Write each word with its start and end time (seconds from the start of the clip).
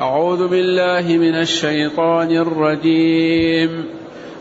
أعوذ 0.00 0.48
بالله 0.48 1.16
من 1.16 1.34
الشيطان 1.34 2.30
الرجيم. 2.30 3.84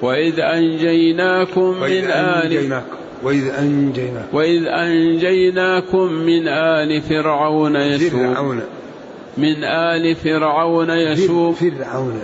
وإذ 0.02 0.40
أنجيناكم 0.40 1.82
وإذ 1.82 2.02
من 2.02 2.12
آل 2.12 2.82
وإذ 3.24 3.48
أنجيناكم. 3.48 4.38
وإذ 4.38 4.66
أنجيناكم 4.68 6.12
من 6.12 6.48
آل 6.48 7.02
فرعون 7.02 7.76
يسوع. 7.76 8.34
فرعون. 8.34 8.62
من 9.38 9.64
آل 9.64 10.16
فرعون 10.16 10.90
يسوع. 10.90 11.54
فرعون؟ 11.54 12.22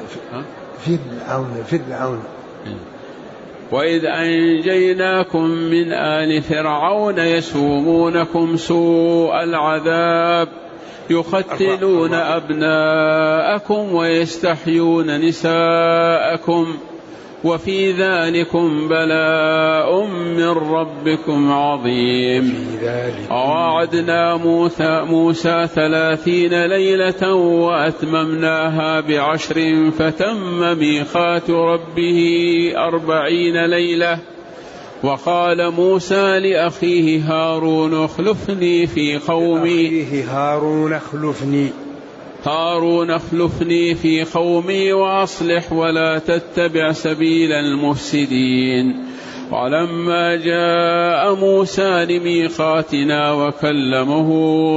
فرعون 0.85 1.63
فرعون. 1.67 2.23
وإذ 3.71 4.05
أنجيناكم 4.05 5.49
من 5.49 5.91
آل 5.91 6.41
فرعون 6.41 7.19
يسومونكم 7.19 8.57
سوء 8.57 9.43
العذاب. 9.43 10.64
يقتلون 11.09 12.13
أبناءكم 12.13 13.93
ويستحيون 13.95 15.21
نساءكم 15.21 16.77
وفي 17.43 17.91
ذلكم 17.91 18.87
بلاء 18.87 20.05
من 20.07 20.49
ربكم 20.49 21.51
عظيم. 21.51 22.53
ووعدنا 23.31 24.35
موسى, 24.35 25.01
موسى 25.01 25.67
ثلاثين 25.67 26.65
ليلة 26.65 27.33
وأتممناها 27.33 28.99
بعشر 28.99 29.91
فتم 29.91 30.77
ميقات 30.79 31.49
ربه 31.49 32.19
أربعين 32.77 33.65
ليلة 33.65 34.19
وقال 35.03 35.71
موسى 35.71 36.39
لأخيه 36.39 37.21
هارون 37.21 38.03
اخلفني 38.03 38.87
في 38.87 39.17
قومي. 39.17 39.87
أخيه 39.87 40.23
هارون 40.29 40.93
اخلفني. 40.93 41.67
هارون 42.43 43.11
اخلفني 43.11 43.95
في 43.95 44.23
قومي 44.23 44.93
وأصلح 44.93 45.73
ولا 45.73 46.19
تتبع 46.19 46.91
سبيل 46.91 47.51
المفسدين. 47.51 49.05
ولما 49.51 50.35
جاء 50.35 51.35
موسى 51.35 52.05
لميقاتنا 52.05 53.31
وكلمه 53.31 54.31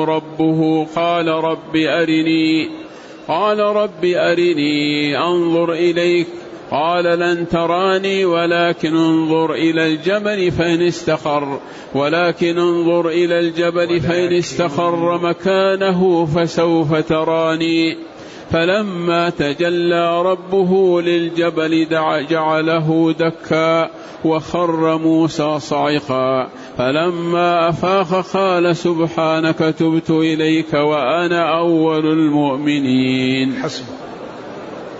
ربه 0.05 0.86
قال 0.96 1.28
رب 1.28 1.77
أرني. 1.77 2.69
قال 3.28 3.58
رب 3.58 4.05
أرني 4.05 5.19
أنظر 5.19 5.72
إليك. 5.72 6.27
قال 6.70 7.05
لن 7.05 7.48
تراني 7.48 8.24
ولكن 8.24 8.97
انظر 8.97 9.52
إلى 9.52 9.86
الجبل 9.86 10.50
فإن 10.50 10.83
استقر 10.83 11.61
ولكن 11.94 12.58
انظر 12.58 13.08
إلى 13.08 13.41
الجبل 13.41 14.00
فإن 14.00 14.33
استقر 14.33 15.19
مكانه 15.22 16.27
فسوف 16.27 16.94
تراني. 16.94 17.96
فلما 18.50 19.30
تجلى 19.30 20.22
ربه 20.22 21.02
للجبل 21.02 21.84
دع 21.84 22.20
جعله 22.20 23.14
دكا 23.19 23.91
وخر 24.24 24.98
موسى 24.98 25.61
صعقا. 25.61 26.48
فلما 26.78 27.69
أفاق 27.69 28.27
قال 28.33 28.77
سبحانك 28.77 29.58
تبت 29.58 30.11
إليك 30.11 30.74
وأنا 30.74 31.58
أول 31.58 32.06
المؤمنين. 32.06 33.55
حسبه 33.62 33.97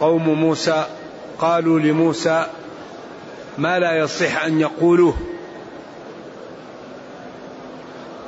قوم 0.00 0.28
موسى 0.40 0.86
قالوا 1.38 1.80
لموسى 1.80 2.46
ما 3.58 3.78
لا 3.78 3.98
يصح 3.98 4.44
أن 4.44 4.60
يقولوه. 4.60 5.14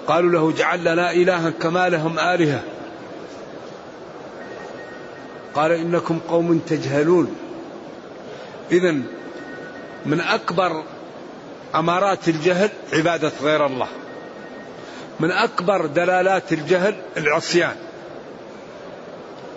قالوا 0.07 0.31
له 0.31 0.51
اجعل 0.51 0.85
لنا 0.85 1.13
إلها 1.13 1.51
كما 1.51 1.89
لهم 1.89 2.19
آلهة. 2.19 2.63
قال 5.55 5.73
إنكم 5.73 6.19
قوم 6.29 6.59
تجهلون. 6.59 7.37
اذا 8.73 8.91
من 10.07 10.21
أكبر 10.21 10.83
أمارات 11.75 12.29
الجهل 12.29 12.71
عبادة 12.93 13.33
غير 13.43 13.67
الله. 13.67 13.89
من 15.21 15.31
أكبر 15.31 15.87
دلالات 15.87 16.53
الجهل 16.53 16.95
العصيان. 17.17 17.77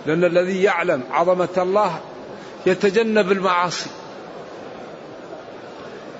لأن 0.06 0.24
الذي 0.24 0.64
يعلم 0.64 1.04
عظمة 1.12 1.50
الله 1.58 2.00
يتجنب 2.66 3.32
المعاصي. 3.32 3.90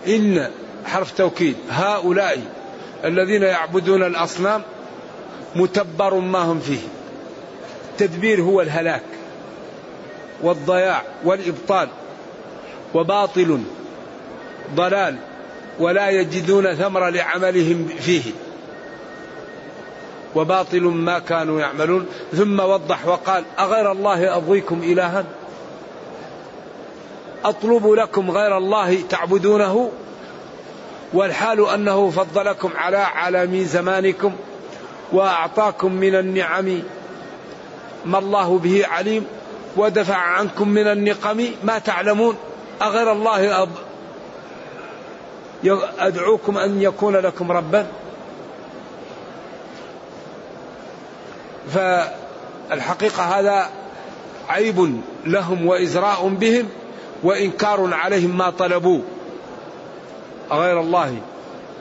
إن 0.08 0.50
حرف 0.86 1.12
توكيد 1.12 1.56
هؤلاء 1.70 2.42
الذين 3.06 3.44
يعبدون 3.44 4.04
الأصنام 4.04 4.62
متبر 5.56 6.14
ما 6.14 6.40
هم 6.40 6.60
فيه. 6.60 6.80
التدبير 7.92 8.42
هو 8.42 8.62
الهلاك 8.62 9.04
والضياع 10.42 11.04
والإبطال 11.24 11.90
وباطل 12.94 13.60
ضلال 14.76 15.16
ولا 15.80 16.10
يجدون 16.10 16.76
ثمر 16.76 17.10
لعملهم 17.10 17.88
فيه. 18.00 18.32
وباطل 20.36 20.82
ما 20.82 21.20
كانوا 21.20 21.60
يعملون. 21.60 22.06
ثم 22.34 22.60
وضح 22.60 23.08
وقال 23.08 23.44
أغير 23.60 23.92
الله 23.92 24.38
أبغيكم 24.38 24.84
إلها؟ 24.84 25.26
أطلب 27.46 27.88
لكم 27.88 28.32
غير 28.32 28.58
الله 28.58 29.02
تعبدونه؟ 29.10 29.92
والحال 31.14 31.70
أنه 31.70 32.10
فضلكم 32.10 32.70
على 32.76 32.98
عالمي 32.98 33.66
زمانكم 33.66 34.34
وأعطاكم 35.12 35.94
من 35.94 36.16
النعم. 36.16 36.82
ما 38.06 38.20
الله 38.20 38.58
به 38.58 38.86
عليم 38.88 39.26
ودفع 39.78 40.16
عنكم 40.16 40.70
من 40.70 40.88
النقم. 40.88 41.46
ما 41.64 41.80
تعلمون؟ 41.80 42.38
أغير 42.82 43.12
الله 43.12 43.64
أب 43.64 43.70
أدعوكم 46.00 46.58
أن 46.58 46.82
يكون 46.82 47.16
لكم 47.16 47.52
ربا. 47.52 47.88
فالحقيقة 51.74 53.24
هذا 53.24 53.70
عيب 54.50 55.02
لهم 55.26 55.66
وإزراء 55.66 56.28
بهم 56.28 56.66
وإنكار 57.24 57.94
عليهم 57.94 58.38
ما 58.38 58.50
طلبوا. 58.50 59.02
غير 60.52 60.80
الله 60.80 61.16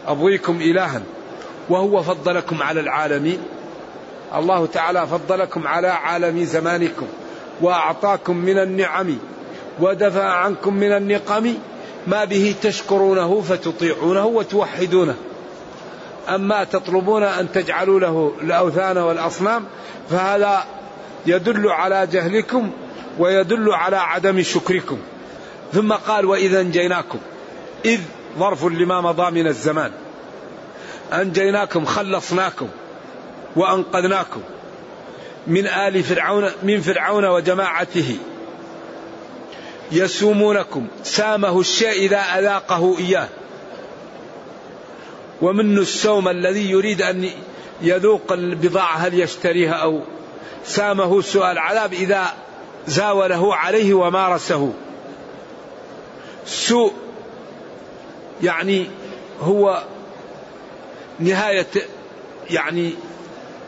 أبغيكم 0.06 0.56
إلها 0.56 1.02
وهو 1.68 2.02
فضلكم 2.02 2.62
على 2.62 2.80
العالمين. 2.80 3.38
الله 4.34 4.66
تعالى 4.66 5.06
فضلكم 5.06 5.66
على 5.66 5.88
عالم 5.88 6.44
زمانكم 6.44 7.06
وأعطاكم 7.60 8.36
من 8.36 8.58
النعم 8.58 9.18
ودفع 9.80 10.24
عنكم 10.24 10.74
من 10.74 10.92
النقم. 10.92 11.54
ما 12.06 12.24
به 12.24 12.54
تشكرونه 12.62 13.40
فتطيعونه 13.40 14.26
وتوحدونه. 14.26 15.16
أما 16.34 16.64
تطلبون 16.64 17.22
أن 17.22 17.52
تجعلوا 17.52 18.00
له 18.00 18.32
الأوثان 18.42 18.98
والأصنام 18.98 19.64
فهذا 20.10 20.64
يدل 21.26 21.68
على 21.68 22.06
جهلكم 22.06 22.70
ويدل 23.18 23.72
على 23.72 23.96
عدم 23.96 24.42
شكركم. 24.42 24.98
ثم 25.72 25.92
قال 25.92 26.24
وإذا 26.24 26.60
أنجيناكم. 26.60 27.18
إذ 27.84 28.00
ظرف 28.38 28.64
لما 28.64 29.00
مضى 29.00 29.30
من 29.30 29.46
الزمان. 29.46 29.90
أنجيناكم 31.12 31.84
خلصناكم 31.84 32.68
وأنقذناكم 33.56 34.40
من 35.46 35.66
آل 35.66 36.02
فرعون 36.02 36.50
من 36.62 36.80
فرعون 36.80 37.24
وجماعته. 37.24 38.16
يسومونكم. 39.92 40.86
سامه 41.02 41.60
الشيء 41.60 41.92
إذا 41.92 42.18
أذاقه 42.18 42.98
إياه. 42.98 43.28
ومن 45.42 45.78
السوم 45.78 46.28
الذي 46.28 46.70
يريد 46.70 47.02
أن 47.02 47.30
يذوق 47.82 48.32
البضاعة 48.32 48.96
هل 48.96 49.20
يشتريها 49.20 49.72
أو 49.72 50.00
سامه 50.64 51.20
سوء 51.20 51.50
العذاب 51.50 51.92
إذا 51.92 52.34
زاوله 52.86 53.54
عليه 53.54 53.94
ومارسه 53.94 54.72
سوء 56.46 56.92
يعني 58.42 58.86
هو 59.40 59.82
نهاية 61.20 61.66
يعني 62.50 62.92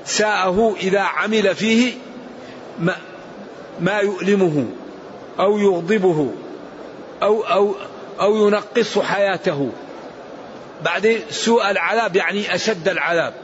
ساءه 0.04 0.76
إذا 0.80 1.00
عمل 1.00 1.54
فيه 1.54 1.92
ما 3.80 3.98
يؤلمه 3.98 4.66
أو 5.38 5.58
يغضبه 5.58 6.32
أو 7.22 7.42
أو 7.42 7.74
أو 8.20 8.46
ينقص 8.46 8.98
حياته. 8.98 9.70
بعدين 10.84 11.20
سوء 11.30 11.70
العذاب 11.70 12.16
يعني 12.16 12.54
أشد 12.54 12.88
العذاب. 12.88 13.34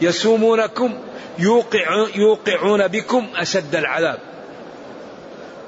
يسومونكم 0.00 0.94
يوقع 1.38 2.06
يوقعون 2.16 2.88
بكم 2.88 3.26
أشد 3.36 3.74
العذاب. 3.74 4.18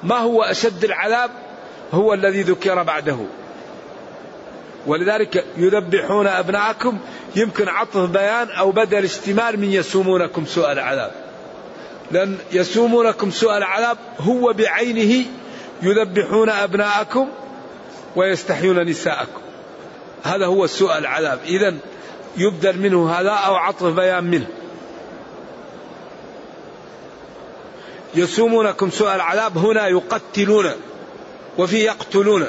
ما 0.03 0.19
هو 0.19 0.43
أشد 0.43 0.85
العذاب؟ 0.85 1.31
هو 1.93 2.15
الذي 2.15 2.43
ذكر 2.43 2.83
بعده. 2.83 3.19
ولذلك 4.87 5.45
يذبحون 5.57 6.27
أبناءكم 6.27 6.99
يمكن 7.37 7.69
عطف 7.69 7.97
بيان 7.97 8.51
أو 8.51 8.71
بدل 8.71 9.05
اشتمال 9.05 9.61
من 9.61 9.73
يسومونكم 9.73 10.47
سوء 10.47 10.73
العذاب. 10.73 11.13
لأن 12.11 12.39
يسومونكم 12.53 13.31
سوء 13.31 13.57
العذاب 13.57 13.99
هو 14.19 14.53
بعينه 14.53 15.27
يذبحون 15.83 16.49
أبناءكم 16.49 17.29
ويستحيون 18.17 18.83
نساءكم. 18.89 19.42
هذا 20.23 20.47
هو 20.47 20.67
سوء 20.67 20.99
العذاب. 20.99 21.39
إذا 21.45 21.75
يبدل 22.37 22.79
منه 22.79 23.11
هذا 23.11 23.31
أو 23.31 23.55
عطف 23.55 23.85
بيان 23.85 24.25
منه. 24.25 24.47
يسومونكم 28.15 28.91
سوء 28.91 29.15
العذاب 29.15 29.59
هنا 29.59 29.89
يقتلون 29.89 30.71
وفي 31.59 31.77
يقتلون. 31.77 32.47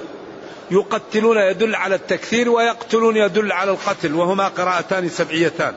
يقتلون 0.71 1.37
يدل 1.37 1.75
على 1.75 1.95
التكثير 1.95 2.49
ويقتلون 2.49 3.17
يدل 3.17 3.51
على 3.51 3.71
القتل 3.71 4.15
وهما 4.15 4.47
قراءتان 4.47 5.09
سبعيتان. 5.09 5.73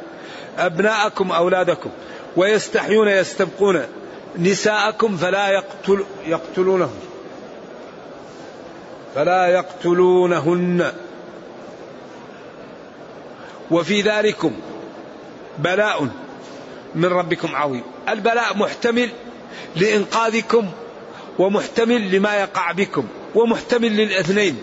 أبناءكم 0.59 1.33
أولادكم. 1.33 1.91
ويستحيون 2.37 3.09
يستبقون 3.09 3.83
نساءكم 4.39 5.17
فلا 5.17 5.49
يقتل 5.49 6.05
يقتلونهم. 6.27 7.01
فلا 9.15 9.47
يقتلونهن. 9.47 10.93
وفي 13.71 14.01
ذلكم 14.01 14.53
بلاء 15.59 16.09
من 16.95 17.05
ربكم 17.05 17.57
عظيم. 17.57 17.83
البلاء 18.09 18.57
محتمل 18.57 19.11
لإنقاذكم 19.77 20.69
ومحتمل 21.39 22.11
لما 22.17 22.35
يقع 22.35 22.73
بكم 22.73 23.05
ومحتمل 23.35 23.97
للاثنين 23.97 24.57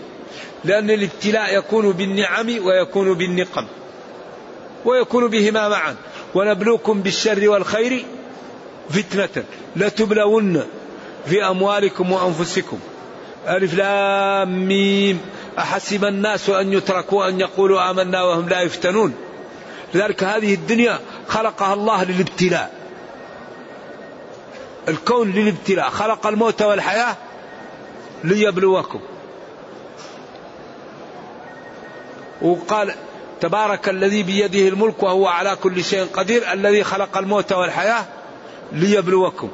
لأن 0.64 0.90
الابتلاء 0.90 1.58
يكون 1.58 1.92
بالنعم 1.92 2.46
ويكون 2.46 3.14
بالنقم 3.14 3.66
ويكون 4.84 5.28
بهما 5.28 5.68
معا. 5.68 5.96
ونبلوكم 6.34 7.02
بالشر 7.02 7.48
والخير 7.48 8.04
فتنة. 8.90 9.44
لتبلون 9.76 10.62
في 11.26 11.44
أموالكم 11.44 12.12
وأنفسكم. 12.12 12.78
ألف 13.48 13.74
لام 13.74 14.68
ميم. 14.68 15.20
أحسب 15.58 16.04
الناس 16.04 16.50
أن 16.50 16.72
يتركوا 16.72 17.28
أن 17.28 17.40
يقولوا 17.40 17.90
آمنا 17.90 18.22
وهم 18.22 18.48
لا 18.48 18.60
يفتنون. 18.60 19.14
لذلك 19.94 20.24
هذه 20.24 20.54
الدنيا 20.54 20.98
خلقها 21.28 21.74
الله 21.74 22.04
للابتلاء. 22.04 22.74
الكون 24.88 25.32
للابتلاء. 25.32 25.90
خلق 25.90 26.26
الموت 26.26 26.62
والحياة 26.62 27.16
ليبلوكم. 28.24 29.00
وقال 32.42 32.94
تبارك 33.40 33.88
الذي 33.88 34.22
بيده 34.22 34.68
الملك 34.68 35.02
وهو 35.02 35.26
على 35.26 35.56
كل 35.56 35.84
شيء 35.84 36.06
قدير 36.12 36.52
الذي 36.52 36.84
خلق 36.84 37.18
الموت 37.18 37.52
والحياة 37.52 38.04
ليبلوكم. 38.72 39.48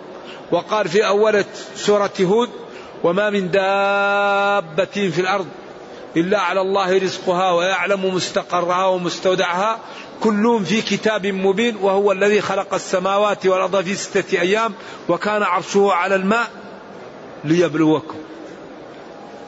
وقال 0.52 0.88
في 0.88 1.06
أول 1.06 1.44
سورة 1.76 2.12
هود 2.20 2.50
وما 3.04 3.30
من 3.30 3.50
دابة 3.50 4.84
في 4.84 5.20
الأرض 5.20 5.46
إلا 6.16 6.40
على 6.40 6.60
الله 6.60 6.98
رزقها 6.98 7.52
ويعلم 7.52 8.14
مستقرها 8.14 8.86
ومستودعها. 8.86 9.78
كلهم 10.20 10.64
في 10.64 10.82
كتاب 10.82 11.26
مبين 11.26 11.76
وهو 11.76 12.12
الذي 12.12 12.40
خلق 12.40 12.74
السماوات 12.74 13.46
والأرض 13.46 13.84
في 13.84 13.94
ستة 13.94 14.40
أيام 14.40 14.72
وكان 15.08 15.42
عرشه 15.42 15.92
على 15.92 16.14
الماء 16.14 16.50
ليبلوكم. 17.44 18.14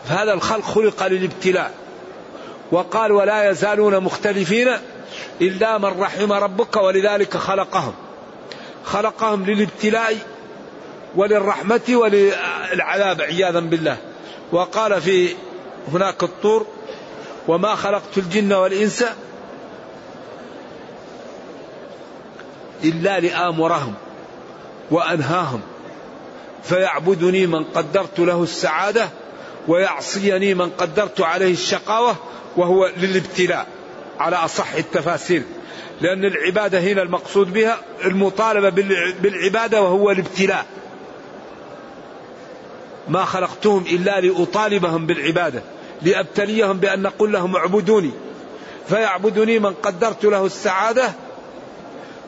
فهذا 0.09 0.33
الخلق 0.33 0.65
خلق 0.65 1.07
للابتلاء. 1.07 1.75
وقال 2.73 3.13
ولا 3.13 3.51
يزالون 3.51 4.01
مختلفين 4.01 4.69
إلا 5.41 5.79
من 5.79 6.01
رحم 6.01 6.33
ربك 6.33 6.77
ولذلك 6.77 7.37
خلقهم. 7.37 7.95
خلقهم 8.85 9.45
للابتلاء 9.45 10.19
وللرحمة 11.17 11.81
وللعذاب 11.91 13.21
عياذا 13.21 13.61
بالله. 13.61 13.97
وقال 14.53 15.01
في 15.01 15.29
هناك 15.93 16.23
الطور 16.23 16.67
وما 17.49 17.75
خلقت 17.75 18.19
الجن 18.19 18.53
والإنس 18.53 19.05
إلا 22.85 23.21
لآمرهم 23.21 23.95
وأنهاهم. 24.91 25.61
فيعبدني 26.63 27.47
من 27.47 27.65
قدرت 27.65 28.19
له 28.19 28.43
السعادة 28.43 29.09
ويعصيني 29.69 30.55
من 30.55 30.71
قدرت 30.71 31.21
عليه 31.21 31.53
الشقاوة 31.53 32.17
وهو 32.57 32.91
للابتلاء 32.97 33.67
على 34.19 34.37
أصح 34.37 34.73
التفاسير. 34.75 35.43
لأن 36.01 36.25
العبادة 36.25 36.81
هنا 36.81 37.03
المقصود 37.03 37.53
بها 37.53 37.81
المطالبة 38.05 38.71
بالعبادة 39.21 39.83
وهو 39.83 40.11
الابتلاء. 40.11 40.67
ما 43.09 43.25
خلقتهم 43.25 43.85
إلا 43.91 44.21
لأطالبهم 44.21 45.07
بالعبادة 45.07 45.63
لأبتليهم 46.03 46.79
بأن 46.79 47.03
نقول 47.03 47.33
لهم 47.33 47.57
اعبدوني 47.57 48.11
فيعبدني 48.89 49.59
من 49.59 49.73
قدرت 49.73 50.25
له 50.25 50.47
السعادة 50.47 51.13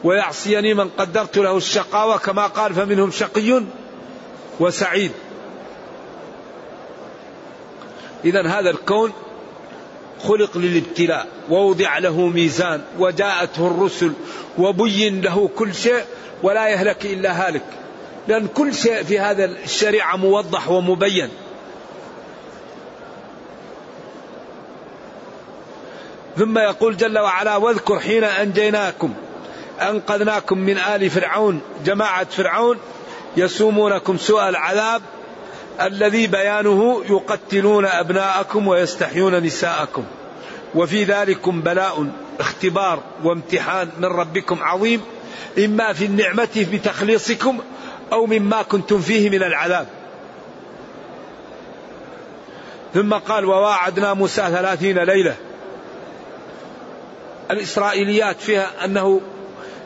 ويعصيني 0.04 0.74
من 0.74 0.88
قدرت 0.88 1.38
له 1.38 1.56
الشقاوة 1.56 2.16
كما 2.16 2.46
قال 2.46 2.74
فمنهم 2.74 3.10
شقي 3.10 3.62
وسعيد. 4.60 5.12
إذا 8.24 8.46
هذا 8.46 8.70
الكون 8.70 9.12
خلق 10.22 10.58
للابتلاء 10.58 11.28
ووضع 11.50 11.98
له 11.98 12.26
ميزان 12.26 12.82
وجاءته 12.98 13.66
الرسل 13.66 14.12
وبين 14.58 15.20
له 15.20 15.50
كل 15.56 15.74
شيء 15.74 16.04
ولا 16.42 16.68
يهلك 16.68 17.06
إلا 17.06 17.48
هالك. 17.48 17.83
لأن 18.28 18.46
كل 18.46 18.74
شيء 18.74 19.02
في 19.02 19.18
هذا 19.18 19.44
الشريعة 19.44 20.16
موضح 20.16 20.70
ومبين. 20.70 21.28
ثم 26.36 26.58
يقول 26.58 26.96
جل 26.96 27.18
وعلا 27.18 27.56
واذكر 27.56 28.00
حين 28.00 28.24
أنجيناكم 28.24 29.14
أنقذناكم 29.80 30.58
من 30.58 30.78
آل 30.78 31.10
فرعون 31.10 31.60
جماعة 31.84 32.24
فرعون 32.24 32.78
يسومونكم 33.36 34.16
سوء 34.16 34.48
العذاب 34.48 35.02
الذي 35.80 36.26
بيانه 36.26 37.02
يقتلون 37.10 37.86
أبناءكم 37.86 38.68
ويستحيون 38.68 39.42
نساءكم. 39.42 40.04
وفي 40.74 41.04
ذلكم 41.04 41.60
بلاء 41.60 42.06
اختبار 42.40 43.02
وامتحان 43.24 43.88
من 43.98 44.04
ربكم 44.04 44.62
عظيم. 44.62 45.00
إما 45.58 45.92
في 45.92 46.04
النعمة 46.04 46.66
بتخليصكم 46.72 47.60
أو 48.14 48.26
مما 48.26 48.62
كنتم 48.62 49.00
فيه 49.00 49.30
من 49.30 49.42
العذاب. 49.42 49.86
ثم 52.94 53.14
قال 53.14 53.44
وواعدنا 53.44 54.14
موسى 54.14 54.42
ثلاثين 54.42 54.98
ليلة. 54.98 55.36
الإسرائيليات 57.50 58.40
فيها 58.40 58.84
أنه 58.84 59.20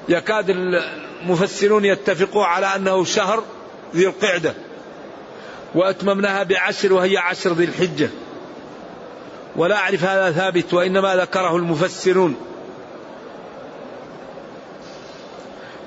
يكاد 0.08 0.50
المفسرون 0.50 1.84
يتفقوا 1.84 2.44
على 2.44 2.66
أنه 2.66 3.04
شهر 3.04 3.42
ذي 3.94 4.06
القعدة 4.06 4.54
وأتممناها 5.74 6.42
بعشر 6.42 6.92
وهي 6.92 7.16
عشر 7.16 7.52
ذي 7.52 7.64
الحجة. 7.64 8.10
ولا 9.56 9.76
أعرف 9.76 10.04
هذا 10.04 10.32
ثابت 10.32 10.74
وإنما 10.74 11.16
ذكره 11.16 11.56
المفسرون. 11.56 12.47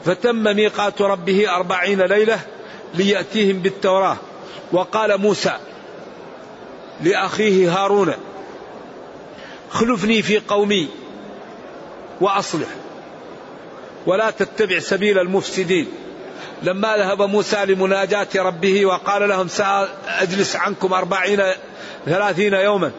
فتم 0.05 0.43
ميقات 0.43 1.01
ربه 1.01 1.55
أربعين 1.55 2.01
ليلة 2.01 2.39
ليأتيهم 2.93 3.59
بالتوراة. 3.59 4.17
وقال 4.71 5.17
موسى 5.17 5.53
لأخيه 7.03 7.71
هارون 7.71 8.13
خلفني 9.69 10.21
في 10.21 10.39
قومي 10.39 10.89
وأصلح 12.21 12.67
ولا 14.05 14.31
تتبع 14.31 14.79
سبيل 14.79 15.19
المفسدين. 15.19 15.87
لما 16.63 16.97
ذهب 16.97 17.21
موسى 17.21 17.65
لمناجاة 17.65 18.27
ربه 18.35 18.85
وقال 18.85 19.29
لهم 19.29 19.47
سأجلس 19.47 20.55
عنكم 20.55 20.93
أربعين 20.93 21.43
ثلاثين 22.05 22.53
يوما. 22.53 22.91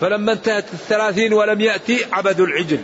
فلما 0.00 0.32
انتهت 0.32 0.64
الثلاثين 0.72 1.32
ولم 1.32 1.60
يأتي 1.60 2.06
عبدوا 2.12 2.46
العجل. 2.46 2.80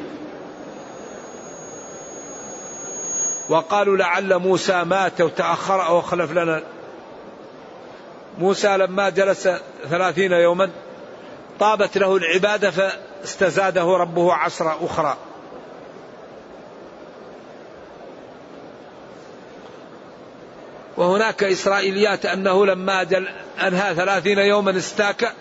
وقالوا 3.49 3.97
لعل 3.97 4.39
موسى 4.39 4.85
مات 4.85 5.21
وتأخر 5.21 5.87
أو 5.87 6.01
خلف 6.01 6.33
لنا. 6.33 6.63
موسى 8.39 8.77
لما 8.77 9.09
جلس 9.09 9.49
ثلاثين 9.91 10.33
يوما 10.33 10.71
طابت 11.61 11.99
له 11.99 12.17
العبادة 12.17 12.71
فاستزاده 12.71 13.97
ربه 13.97 14.33
عشرة 14.35 14.79
أخرى. 14.83 15.17
وهناك 20.97 21.45
إسرائيليات 21.45 22.27
أنه 22.27 22.67
لما 22.67 23.03
جل 23.03 23.29
أنهى 23.61 23.95
ثلاثين 23.95 24.39
يوما 24.39 24.77
استاك 24.77 25.33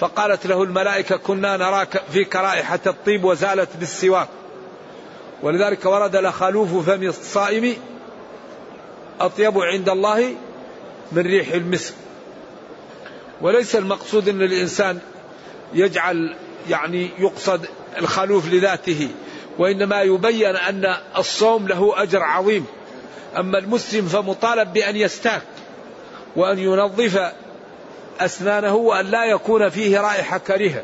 فقالت 0.00 0.46
له 0.46 0.62
الملائكة 0.62 1.16
كنا 1.16 1.56
نراك 1.56 2.02
فيك 2.12 2.36
رائحة 2.36 2.80
الطيب 2.86 3.24
وزالت 3.24 3.76
بالسواك. 3.76 4.28
ولذلك 5.42 5.86
ورد 5.86 6.16
لخلوف 6.16 6.90
فم 6.90 7.02
الصائم 7.02 7.76
أطيب 9.20 9.58
عند 9.58 9.88
الله 9.88 10.34
من 11.12 11.22
ريح 11.22 11.52
المسك. 11.52 11.94
وليس 13.40 13.76
المقصود 13.76 14.28
أن 14.28 14.42
الإنسان 14.42 14.98
يجعل 15.74 16.36
يعني 16.70 17.10
يقصد 17.18 17.66
الخلوف 17.98 18.52
لذاته 18.52 19.08
وإنما 19.58 20.02
يبين 20.02 20.56
أن 20.56 20.96
الصوم 21.18 21.68
له 21.68 22.02
أجر 22.02 22.22
عظيم. 22.22 22.66
أما 23.36 23.58
المسلم 23.58 24.06
فمطالب 24.06 24.72
بأن 24.72 24.96
يستاك 24.96 25.42
وأن 26.36 26.58
ينظف 26.58 27.32
أسنانه 28.20 28.74
وأن 28.74 29.06
لا 29.06 29.24
يكون 29.24 29.68
فيه 29.68 30.00
رائحة 30.00 30.38
كريهة. 30.38 30.82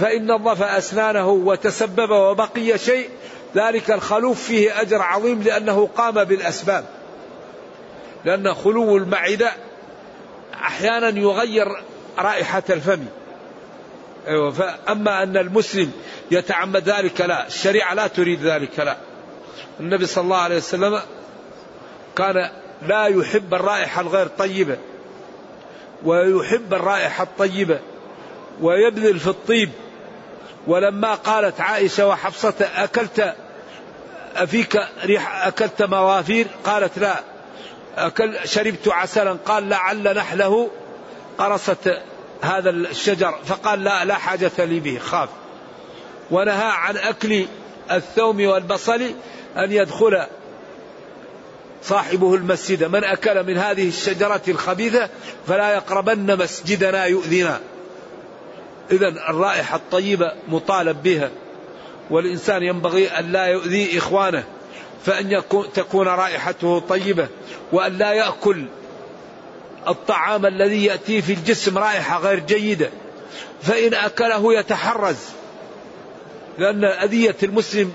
فإن 0.00 0.26
نظف 0.26 0.62
أسنانه 0.62 1.28
وتسبب 1.28 2.10
وبقي 2.10 2.78
شيء 2.78 3.08
ذلك 3.56 3.90
الخلوف 3.90 4.42
فيه 4.42 4.80
أجر 4.80 5.02
عظيم 5.02 5.42
لأنه 5.42 5.88
قام 5.96 6.24
بالأسباب. 6.24 6.84
لأن 8.24 8.54
خلو 8.54 8.96
المعدة 8.96 9.52
أحيانا 10.54 11.08
يغير 11.08 11.66
رائحة 12.18 12.62
الفم. 12.70 13.04
أيوة 14.28 14.50
فأما 14.50 15.22
أن 15.22 15.36
المسلم 15.36 15.92
يتعمد 16.30 16.88
ذلك 16.88 17.20
لا 17.20 17.46
الشريعة 17.46 17.94
لا 17.94 18.06
تريد 18.06 18.42
ذلك 18.42 18.78
لا. 18.78 18.96
النبي 19.80 20.06
صلى 20.06 20.24
الله 20.24 20.36
عليه 20.36 20.56
وسلم 20.56 21.00
كان 22.16 22.50
لا 22.82 23.06
يحب 23.06 23.54
الرائحة 23.54 24.00
الغير 24.00 24.26
طيبة 24.26 24.76
ويحب 26.04 26.74
الرائحة 26.74 27.24
الطيبة 27.24 27.80
ويبذل 28.60 29.18
في 29.18 29.26
الطيب. 29.26 29.70
ولما 30.66 31.14
قالت 31.14 31.60
عائشة 31.60 32.06
وحفصة 32.08 32.54
أكلت 32.60 33.34
أفيك 34.36 34.78
ريح 35.04 35.46
أكلت 35.46 35.82
موافير؟ 35.82 36.46
قالت 36.64 36.98
لا. 36.98 37.20
أكل 37.96 38.38
شربت 38.44 38.88
عسلا. 38.88 39.36
قال 39.46 39.68
لعل 39.68 40.16
نحله. 40.16 40.70
قرصت 41.38 41.98
هذا 42.42 42.70
الشجر. 42.70 43.38
فقال 43.44 43.84
لا 43.84 44.04
لا 44.04 44.14
حاجة 44.14 44.50
لي 44.58 44.80
به. 44.80 44.98
خاف. 44.98 45.28
ونهى 46.30 46.70
عن 46.70 46.96
أكل 46.96 47.46
الثوم 47.90 48.46
والبصل 48.46 49.02
أن 49.56 49.72
يدخل 49.72 50.26
صاحبه 51.82 52.34
المسجد. 52.34 52.84
من 52.84 53.04
أكل 53.04 53.46
من 53.46 53.58
هذه 53.58 53.88
الشجرة 53.88 54.42
الخبيثة 54.48 55.08
فلا 55.46 55.74
يقربن 55.74 56.38
مسجدنا 56.38 57.04
يؤذنا. 57.04 57.60
إذا 58.90 59.08
الرائحة 59.08 59.76
الطيبة 59.76 60.32
مطالب 60.48 61.02
بها 61.02 61.30
والإنسان 62.10 62.62
ينبغي 62.62 63.08
أن 63.08 63.32
لا 63.32 63.46
يؤذي 63.46 63.98
إخوانه 63.98 64.44
فأن 65.04 65.32
يكون 65.32 65.72
تكون 65.74 66.08
رائحته 66.08 66.78
طيبة 66.78 67.28
وأن 67.72 67.98
لا 67.98 68.12
يأكل 68.12 68.64
الطعام 69.88 70.46
الذي 70.46 70.84
يأتي 70.84 71.22
في 71.22 71.32
الجسم 71.32 71.78
رائحة 71.78 72.18
غير 72.18 72.38
جيدة 72.38 72.90
فإن 73.62 73.94
أكله 73.94 74.54
يتحرز 74.54 75.16
لأن 76.58 76.84
أذية 76.84 77.36
المسلم 77.42 77.92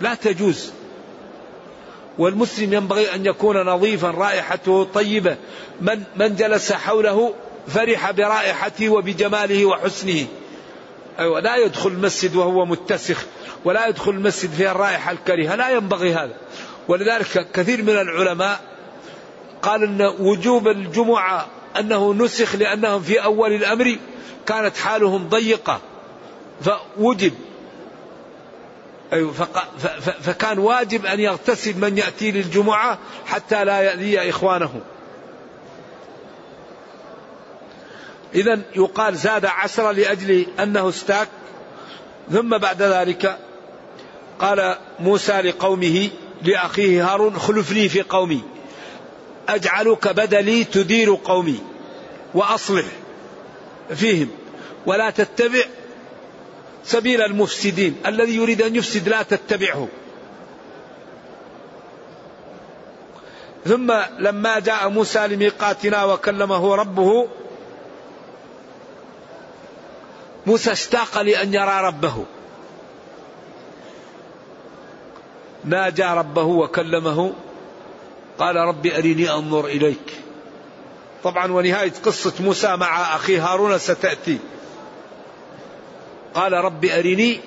لا 0.00 0.14
تجوز. 0.14 0.72
والمسلم 2.18 2.72
ينبغي 2.72 3.14
أن 3.14 3.26
يكون 3.26 3.56
نظيفا 3.62 4.10
رائحته 4.10 4.84
طيبة 4.84 5.36
من, 5.80 6.02
من 6.16 6.36
جلس 6.36 6.72
حوله 6.72 7.34
فرح 7.68 8.10
برائحته 8.10 8.88
وبجماله 8.88 9.64
وحسنه. 9.64 10.26
أيوة 11.18 11.40
لا 11.40 11.56
يدخل 11.56 11.88
المسجد 11.88 12.36
وهو 12.36 12.64
متسخ 12.64 13.24
ولا 13.64 13.86
يدخل 13.86 14.10
المسجد 14.10 14.50
فيها 14.50 14.70
الرائحة 14.70 15.12
الكريهة 15.12 15.54
لا 15.54 15.70
ينبغي 15.70 16.14
هذا. 16.14 16.36
ولذلك 16.88 17.50
كثير 17.54 17.82
من 17.82 17.98
العلماء 17.98 18.60
قال 19.62 19.82
أن 19.82 20.02
وجوب 20.18 20.68
الجمعة 20.68 21.46
أنه 21.78 22.14
نسخ 22.14 22.54
لأنهم 22.54 23.02
في 23.02 23.24
أول 23.24 23.52
الأمر 23.52 23.98
كانت 24.46 24.76
حالهم 24.76 25.28
ضيقة 25.28 25.80
فوجب. 26.60 27.32
أيوة 29.12 29.32
فكان 30.22 30.58
واجب 30.58 31.06
أن 31.06 31.20
يغتسل 31.20 31.78
من 31.78 31.98
يأتي 31.98 32.30
للجمعة 32.30 32.98
حتى 33.26 33.64
لا 33.64 33.80
يأذي 33.80 34.30
إخوانه. 34.30 34.80
إذا 38.34 38.60
يقال 38.76 39.16
زاد 39.16 39.44
عشرة 39.44 39.90
لأجل 39.90 40.46
أنه 40.60 40.88
استاك. 40.88 41.28
ثم 42.32 42.58
بعد 42.58 42.82
ذلك 42.82 43.38
قال 44.38 44.76
موسى 45.00 45.32
لقومه 45.32 46.08
لأخيه 46.42 47.12
هارون 47.12 47.38
خلفني 47.38 47.88
في 47.88 48.02
قومي. 48.02 48.42
أجعلك 49.48 50.08
بدلي 50.08 50.64
تدير 50.64 51.18
قومي. 51.24 51.60
وأصلح 52.34 52.84
فيهم. 53.94 54.28
ولا 54.86 55.10
تتبع 55.10 55.64
سبيل 56.84 57.22
المفسدين. 57.22 57.96
الذي 58.06 58.36
يريد 58.36 58.62
أن 58.62 58.76
يفسد 58.76 59.08
لا 59.08 59.22
تتبعه. 59.22 59.88
ثم 63.66 63.92
لما 64.18 64.58
جاء 64.58 64.88
موسى 64.88 65.26
لميقاتنا 65.26 66.04
وكلمه 66.04 66.74
ربه 66.74 67.28
موسى 70.46 70.72
اشتاق 70.72 71.20
لأن 71.20 71.54
يرى 71.54 71.80
ربه. 71.80 72.24
ناجى 75.64 76.04
ربه 76.04 76.44
وكلمه؟ 76.44 77.32
قال 78.38 78.56
رب 78.56 78.86
أرني 78.86 79.30
أنظر 79.30 79.66
إليك. 79.66 80.18
طبعا 81.24 81.52
ونهاية 81.52 81.92
قصة 82.04 82.32
موسى 82.40 82.76
مع 82.76 83.16
أخيه 83.16 83.52
هارون 83.52 83.78
ستأتي. 83.78 84.38
قال 86.34 86.52
رب 86.52 86.84
أرني 86.84 87.40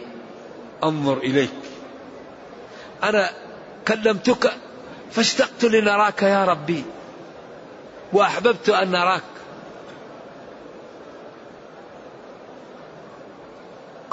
أنظر 0.84 1.18
إليك. 1.18 1.50
أنا 3.04 3.30
كلمتك 3.88 4.54
فاشتقت 5.12 5.66
لنراك 5.66 6.24
يا 6.24 6.46
ربي 6.46 6.84
وأحببت 8.14 8.70
أن 8.70 8.92
نراك. 8.92 9.35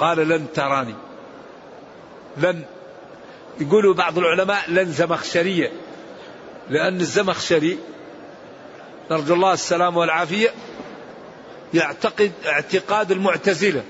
قال 0.03 0.17
لن 0.17 0.47
تراني. 0.53 0.95
لن. 2.37 2.61
يقولوا 3.59 3.93
بعض 3.93 4.17
العلماء 4.17 4.63
لن 4.67 4.91
زمخشرية 4.91 5.71
لأن 6.69 6.99
الزمخشري 6.99 7.77
نرجو 9.11 9.33
الله 9.33 9.53
السلام 9.53 9.97
والعافية 9.97 10.49
يعتقد 11.73 12.31
اعتقاد 12.45 13.11
المعتزلة. 13.11 13.83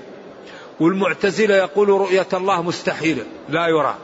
والمعتزلة 0.80 1.54
يقول 1.54 1.88
رؤية 1.88 2.26
الله 2.32 2.62
مستحيلة 2.62 3.24
لا 3.48 3.66
يرى. 3.66 3.94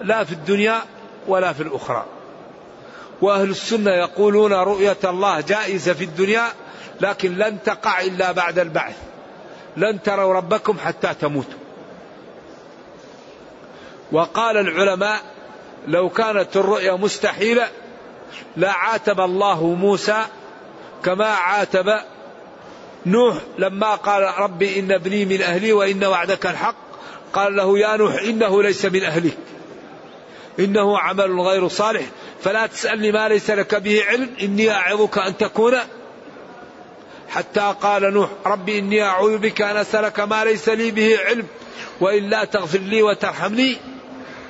لا 0.00 0.24
في 0.24 0.32
الدنيا 0.32 0.82
ولا 1.28 1.52
في 1.52 1.62
الأخرى. 1.62 2.06
وأهل 3.20 3.50
السنة 3.50 3.90
يقولون 3.90 4.52
رؤية 4.52 4.96
الله 5.04 5.40
جائزة 5.40 5.92
في 5.92 6.04
الدنيا 6.04 6.44
لكن 7.00 7.36
لن 7.36 7.62
تقع 7.62 8.00
إلا 8.00 8.32
بعد 8.32 8.58
البعث. 8.58 9.11
لن 9.76 10.02
تروا 10.02 10.34
ربكم 10.34 10.78
حتى 10.78 11.14
تموتوا. 11.20 11.58
وقال 14.12 14.56
العلماء 14.56 15.20
لو 15.86 16.08
كانت 16.08 16.56
الرؤيا 16.56 16.92
مستحيلة 16.92 17.68
لا 18.56 18.72
عاتب 18.72 19.20
الله 19.20 19.64
موسى 19.64 20.22
كما 21.04 21.26
عاتب 21.26 22.00
نوح 23.06 23.36
لما 23.58 23.94
قال 23.94 24.22
ربي 24.38 24.80
إن 24.80 24.92
ابني 24.92 25.24
من 25.24 25.42
أهلي 25.42 25.72
وإن 25.72 26.04
وعدك 26.04 26.46
الحق. 26.46 26.74
قال 27.32 27.56
له 27.56 27.78
يا 27.78 27.96
نوح 27.96 28.14
إنه 28.14 28.62
ليس 28.62 28.84
من 28.84 29.04
أهلك. 29.04 29.38
إنه 30.58 30.98
عمل 30.98 31.40
غير 31.40 31.68
صالح. 31.68 32.04
فلا 32.42 32.66
تسألني 32.66 33.12
ما 33.12 33.28
ليس 33.28 33.50
لك 33.50 33.74
به 33.74 34.04
علم. 34.04 34.30
إني 34.42 34.70
أعظك 34.70 35.18
أن 35.18 35.36
تكون 35.36 35.78
حتى 37.34 37.74
قال 37.80 38.14
نوح 38.14 38.28
ربي 38.46 38.78
إني 38.78 39.02
أعوذ 39.02 39.38
بك 39.38 39.62
أن 39.62 39.76
أسألك 39.76 40.20
ما 40.20 40.44
ليس 40.44 40.68
لي 40.68 40.90
به 40.90 41.18
علم 41.18 41.46
وإلا 42.00 42.44
تغفر 42.44 42.78
لي 42.78 43.02
وترحمني 43.02 43.76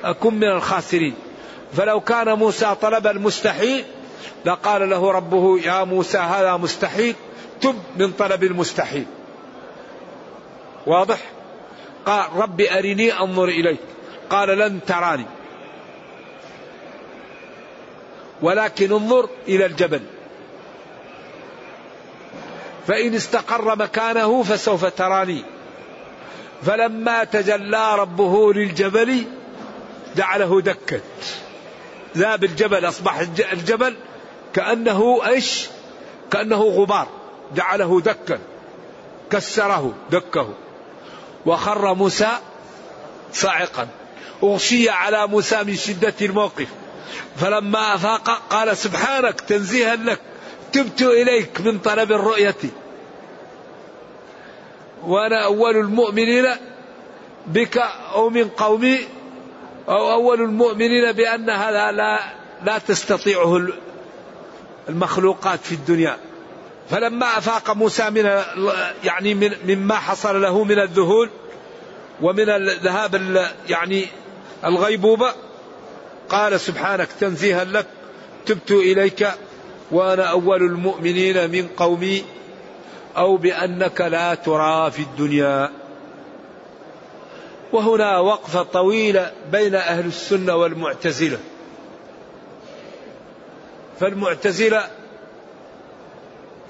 أكن 0.05 0.35
من 0.35 0.49
الخاسرين. 0.49 1.15
فلو 1.77 2.01
كان 2.01 2.33
موسى 2.39 2.77
طلب 2.83 3.07
المستحيل 3.07 3.85
لقال 4.45 4.91
له 4.91 5.11
ربه 5.11 5.59
يا 5.59 5.85
موسى 5.85 6.19
هذا 6.19 6.57
مستحيل 6.57 7.15
تب 7.61 7.79
من 7.97 8.13
طلب 8.13 8.45
المستحيل. 8.45 9.07
واضح؟ 10.87 11.19
قال 12.07 12.33
رب 12.37 12.61
أرني 12.61 13.21
أنظر 13.21 13.49
إليك. 13.49 13.81
قال 14.31 14.49
لن 14.49 14.81
تراني. 14.87 15.27
ولكن 18.43 18.93
انظر 18.93 19.29
إلى 19.49 19.67
الجبل. 19.67 20.01
فإن 22.87 23.15
استقر 23.15 23.77
مكانه 23.77 24.43
فسوف 24.43 24.85
تراني. 24.85 25.45
فلما 26.67 27.25
تجلى 27.25 27.95
ربه 27.95 28.53
للجبل 28.53 29.25
جعله 30.17 30.61
دكا. 30.61 31.01
ذاب 32.17 32.45
الجبل 32.45 32.89
أصبح 32.89 33.19
الجبل 33.53 33.97
كأنه 34.55 35.21
إيش؟ 35.27 35.67
كأنه 36.31 36.63
غبار. 36.63 37.09
جعله 37.55 38.01
دكا. 38.01 38.39
كسره 39.31 39.95
دكه. 40.11 40.55
وخر 41.47 41.95
موسى 41.95 42.31
صاعقا. 43.33 43.89
أغشي 44.43 44.91
على 44.91 45.27
موسى 45.27 45.65
من 45.65 45.77
شدة 45.77 46.15
الموقف. 46.23 46.69
فلما 47.37 47.95
أفاق 47.95 48.43
قال 48.51 48.77
سبحانك 48.77 49.41
تنزيها 49.41 49.97
لك. 49.97 50.21
تبت 50.73 51.03
إليك 51.03 51.61
من 51.61 51.79
طلب 51.79 52.13
الرؤية. 52.13 52.57
وأنا 55.03 55.45
أول 55.45 55.77
المؤمنين 55.77 56.47
بك 57.47 57.79
أو 58.15 58.31
من 58.31 58.49
قومي 58.49 58.99
أو 59.89 60.13
أول 60.13 60.41
المؤمنين 60.41 61.13
بأن 61.13 61.51
هذا 61.51 61.93
لا 61.93 62.21
لا 62.65 62.79
تستطيعه 62.79 63.69
المخلوقات 64.89 65.61
في 65.61 65.73
الدنيا. 65.73 66.17
فلما 66.91 67.39
أفاق 67.39 67.71
موسى 67.77 68.11
من 68.11 68.43
يعني 69.05 69.35
من 69.35 69.53
مما 69.67 69.95
حصل 69.95 70.43
له 70.43 70.65
من 70.65 70.79
الذهول 70.79 71.31
ومن 72.23 72.51
الذهاب 72.51 73.15
يعني 73.69 74.07
الغيبوبة 74.65 75.33
قال 76.29 76.61
سبحانك 76.61 77.09
تنزيها 77.21 77.65
لك 77.65 77.87
تبت 78.47 78.71
إليك 78.71 79.29
وأنا 79.93 80.25
أول 80.25 80.63
المؤمنين 80.63 81.51
من 81.51 81.69
قومي 81.77 82.25
أو 83.17 83.37
بأنك 83.37 84.01
لا 84.01 84.35
ترى 84.35 84.91
في 84.91 85.03
الدنيا. 85.03 85.71
وهنا 87.73 88.19
وقفة 88.19 88.63
طويلة 88.63 89.33
بين 89.53 89.75
أهل 89.75 90.07
السنة 90.07 90.57
والمعتزلة. 90.57 91.39
فالمعتزلة 94.01 94.87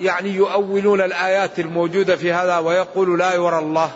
يعني 0.01 0.31
يؤولون 0.31 1.01
الآيات 1.01 1.59
الموجودة 1.59 2.17
في 2.17 2.33
هذا 2.33 2.59
ويقول 2.59 3.19
لا 3.19 3.35
يرى 3.35 3.59
الله. 3.59 3.91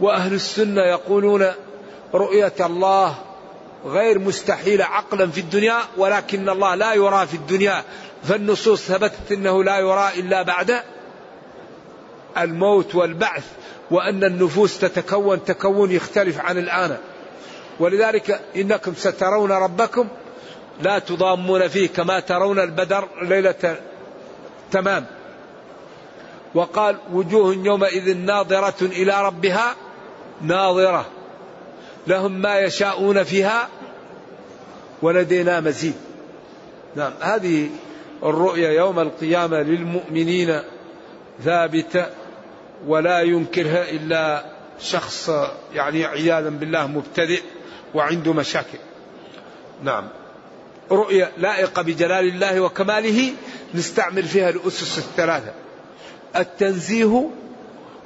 وأهل 0.00 0.34
السنة 0.34 0.82
يقولون 0.82 1.46
رؤية 2.14 2.52
الله 2.60 3.14
غير 3.86 4.18
مستحيلة 4.18 4.84
عقلا 4.84 5.26
في 5.30 5.40
الدنيا 5.40 5.78
ولكن 5.96 6.48
الله 6.48 6.74
لا 6.74 6.94
يرى 6.94 7.26
في 7.26 7.34
الدنيا. 7.34 7.84
فالنصوص 8.24 8.80
ثبتت 8.80 9.32
أنه 9.32 9.64
لا 9.64 9.78
يرى 9.78 10.10
إلا 10.16 10.42
بعد 10.42 10.82
الموت 12.38 12.94
والبعث 12.94 13.44
وأن 13.90 14.24
النفوس 14.24 14.78
تتكون 14.78 15.44
تكون 15.44 15.92
يختلف 15.92 16.38
عن 16.38 16.58
الآن. 16.58 16.96
ولذلك 17.80 18.40
إنكم 18.56 18.94
سترون 18.94 19.52
ربكم 19.52 20.08
لا 20.82 20.98
تضامون 20.98 21.68
فيه 21.68 21.88
كما 21.88 22.20
ترون 22.20 22.58
البدر 22.58 23.08
ليلة 23.22 23.76
تمام. 24.72 25.06
وقال 26.54 26.96
وجوه 27.12 27.54
يومئذ 27.54 28.16
ناظرة 28.16 28.82
إلى 28.82 29.26
ربها 29.26 29.74
ناظرة. 30.42 31.06
لهم 32.06 32.32
ما 32.32 32.58
يشاءون 32.58 33.22
فيها 33.22 33.68
ولدينا 35.02 35.60
مزيد. 35.60 35.94
نعم 36.96 37.12
هذه 37.20 37.68
الرؤيا 38.22 38.70
يوم 38.70 38.98
القيامة 38.98 39.62
للمؤمنين 39.62 40.60
ثابتة 41.44 42.06
ولا 42.86 43.20
ينكرها 43.20 43.90
إلا 43.90 44.44
شخص 44.80 45.30
يعني 45.74 46.04
عياذا 46.04 46.48
بالله 46.48 46.86
مبتدئ 46.86 47.42
وعنده 47.94 48.32
مشاكل. 48.32 48.78
نعم. 49.82 50.08
رؤية 50.90 51.30
لائقة 51.38 51.82
بجلال 51.82 52.28
الله 52.28 52.60
وكماله 52.60 53.32
نستعمل 53.74 54.22
فيها 54.22 54.48
الأسس 54.50 54.98
الثلاثة. 54.98 55.52
التنزيه 56.36 57.30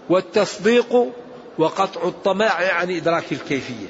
والتصديق 0.08 1.12
وقطع 1.58 2.08
الطماع 2.08 2.74
عن 2.74 2.90
إدراك 2.90 3.32
الكيفية. 3.32 3.86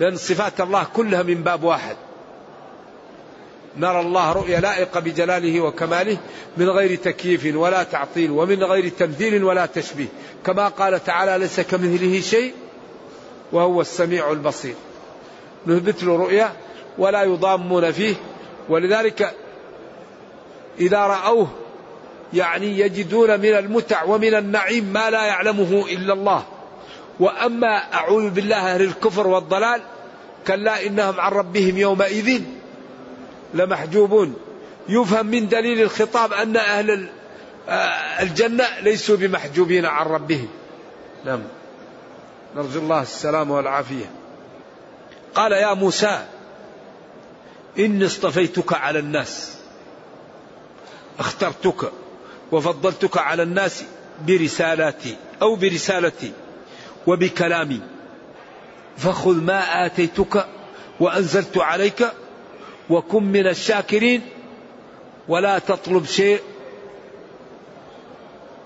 لأن 0.00 0.16
صفات 0.16 0.60
الله 0.60 0.86
كلها 0.94 1.22
من 1.22 1.42
باب 1.42 1.64
واحد. 1.64 1.96
نرى 3.78 4.00
الله 4.00 4.32
رؤيا 4.32 4.60
لائقة 4.60 5.00
بجلاله 5.00 5.60
وكماله 5.60 6.18
من 6.56 6.70
غير 6.70 6.98
تكييف 6.98 7.56
ولا 7.56 7.82
تعطيل 7.82 8.30
ومن 8.30 8.64
غير 8.64 8.88
تمثيل 8.88 9.44
ولا 9.44 9.66
تشبيه. 9.66 10.06
كما 10.46 10.68
قال 10.68 11.04
تعالى 11.04 11.38
ليس 11.38 11.60
كمثله 11.60 12.20
شيء 12.20 12.54
وهو 13.52 13.80
السميع 13.80 14.32
البصير. 14.32 14.74
نثبت 15.66 16.02
له 16.02 16.16
رؤيا 16.16 16.52
ولا 16.98 17.22
يضامون 17.22 17.92
فيه. 17.92 18.14
ولذلك 18.68 19.34
إذا 20.80 20.98
رأوه 20.98 21.48
يعني 22.32 22.78
يجدون 22.78 23.40
من 23.40 23.54
المتع 23.54 24.04
ومن 24.04 24.34
النعيم 24.34 24.84
ما 24.84 25.10
لا 25.10 25.24
يعلمه 25.24 25.84
إلا 25.90 26.12
الله. 26.12 26.42
وأما 27.20 27.94
أعوذ 27.94 28.30
بالله 28.30 28.74
أهل 28.74 28.82
الكفر 28.82 29.26
والضلال 29.26 29.80
كلا 30.46 30.86
إنهم 30.86 31.20
عن 31.20 31.32
ربهم 31.32 31.76
يومئذ 31.78 32.42
لمحجوبون. 33.54 34.34
يفهم 34.88 35.26
من 35.26 35.48
دليل 35.48 35.82
الخطاب 35.82 36.32
أن 36.32 36.56
أهل 36.56 37.08
آه، 37.68 38.22
الجنة 38.22 38.64
ليسوا 38.82 39.16
بمحجوبين 39.16 39.86
عن 39.86 40.06
ربهم. 40.06 40.48
نعم. 41.24 41.42
نرجو 42.56 42.80
الله 42.80 43.02
السلام 43.02 43.50
والعافية. 43.50 44.10
قال 45.34 45.52
يا 45.52 45.74
موسى 45.74 46.26
إني 47.78 48.06
اصطفيتك 48.06 48.72
على 48.72 48.98
الناس. 48.98 49.56
أخترتك 51.18 51.92
وفضلتك 52.52 53.18
على 53.18 53.42
الناس 53.42 53.84
برسالاتي 54.26 55.16
أو 55.42 55.54
برسالتي 55.54 56.32
وبكلامي. 57.06 57.80
فخذ 58.96 59.34
ما 59.34 59.86
آتيتك 59.86 60.46
وأنزلت 61.00 61.58
عليك 61.58 62.06
وكن 62.90 63.22
من 63.22 63.46
الشاكرين 63.46 64.22
ولا 65.28 65.58
تطلب 65.58 66.04
شيء 66.04 66.40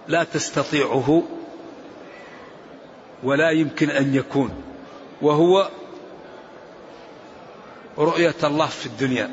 لا 0.08 0.24
تستطيعه 0.24 1.22
ولا 3.22 3.50
يمكن 3.50 3.90
أن 3.90 4.14
يكون. 4.14 4.62
وهو 5.22 5.68
رؤية 7.98 8.34
الله 8.44 8.66
في 8.66 8.86
الدنيا. 8.86 9.30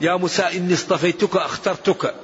يا 0.00 0.16
موسى 0.16 0.42
إني 0.42 0.74
اصطفيتك 0.74 1.36
أخترتك 1.36 2.14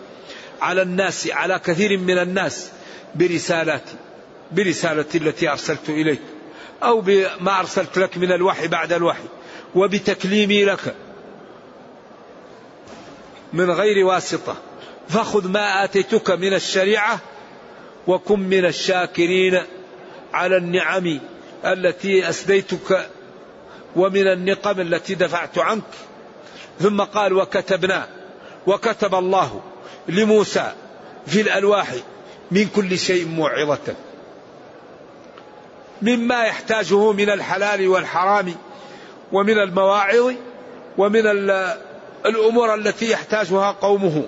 على 0.60 0.82
الناس 0.82 1.28
على 1.30 1.58
كثير 1.58 1.98
من 1.98 2.18
الناس 2.18 2.70
برسالاتي 3.14 3.96
برسالتي 4.52 5.18
التي 5.18 5.48
أرسلت 5.48 5.88
إليك 5.88 6.20
أو 6.82 7.00
بما 7.00 7.58
أرسلت 7.58 7.98
لك 7.98 8.18
من 8.18 8.32
الوحي 8.32 8.68
بعد 8.68 8.92
الوحي. 8.92 9.22
وبتكليمي 9.74 10.64
لك. 10.64 10.94
من 13.52 13.70
غير 13.70 14.06
واسطة. 14.06 14.56
فخذ 15.08 15.48
ما 15.48 15.84
آتيتك 15.84 16.30
من 16.30 16.54
الشريعة 16.54 17.18
وكن 18.06 18.40
من 18.40 18.64
الشاكرين 18.64 19.62
على 20.32 20.56
النعم 20.56 21.20
التي 21.64 22.28
أسديتك 22.28 23.10
ومن 23.96 24.26
النقم 24.26 24.80
التي 24.80 25.14
دفعت 25.14 25.58
عنك. 25.58 25.82
ثم 26.80 27.00
قال 27.00 27.32
وكتبنا 27.32 28.08
وكتب 28.66 29.14
الله 29.14 29.62
لموسى 30.08 30.72
في 31.26 31.40
الألواح 31.40 31.94
من 32.50 32.68
كل 32.76 32.98
شيء 32.98 33.26
موعظة. 33.26 33.94
مما 36.02 36.44
يحتاجه 36.44 37.12
من 37.12 37.30
الحلال 37.30 37.88
والحرام 37.88 38.54
ومن 39.32 39.58
المواعظ 39.58 40.32
ومن 40.98 41.26
الأمور 42.26 42.74
التي 42.74 43.10
يحتاجها 43.10 43.70
قومه. 43.70 44.24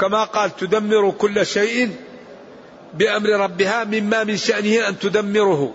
كما 0.00 0.24
قال 0.24 0.56
تدمر 0.56 1.10
كل 1.10 1.46
شيء 1.46 1.96
بأمر 2.94 3.28
ربها 3.28 3.84
مما 3.84 4.24
من 4.24 4.36
شأنه 4.36 4.88
أن 4.88 4.98
تدمره. 4.98 5.74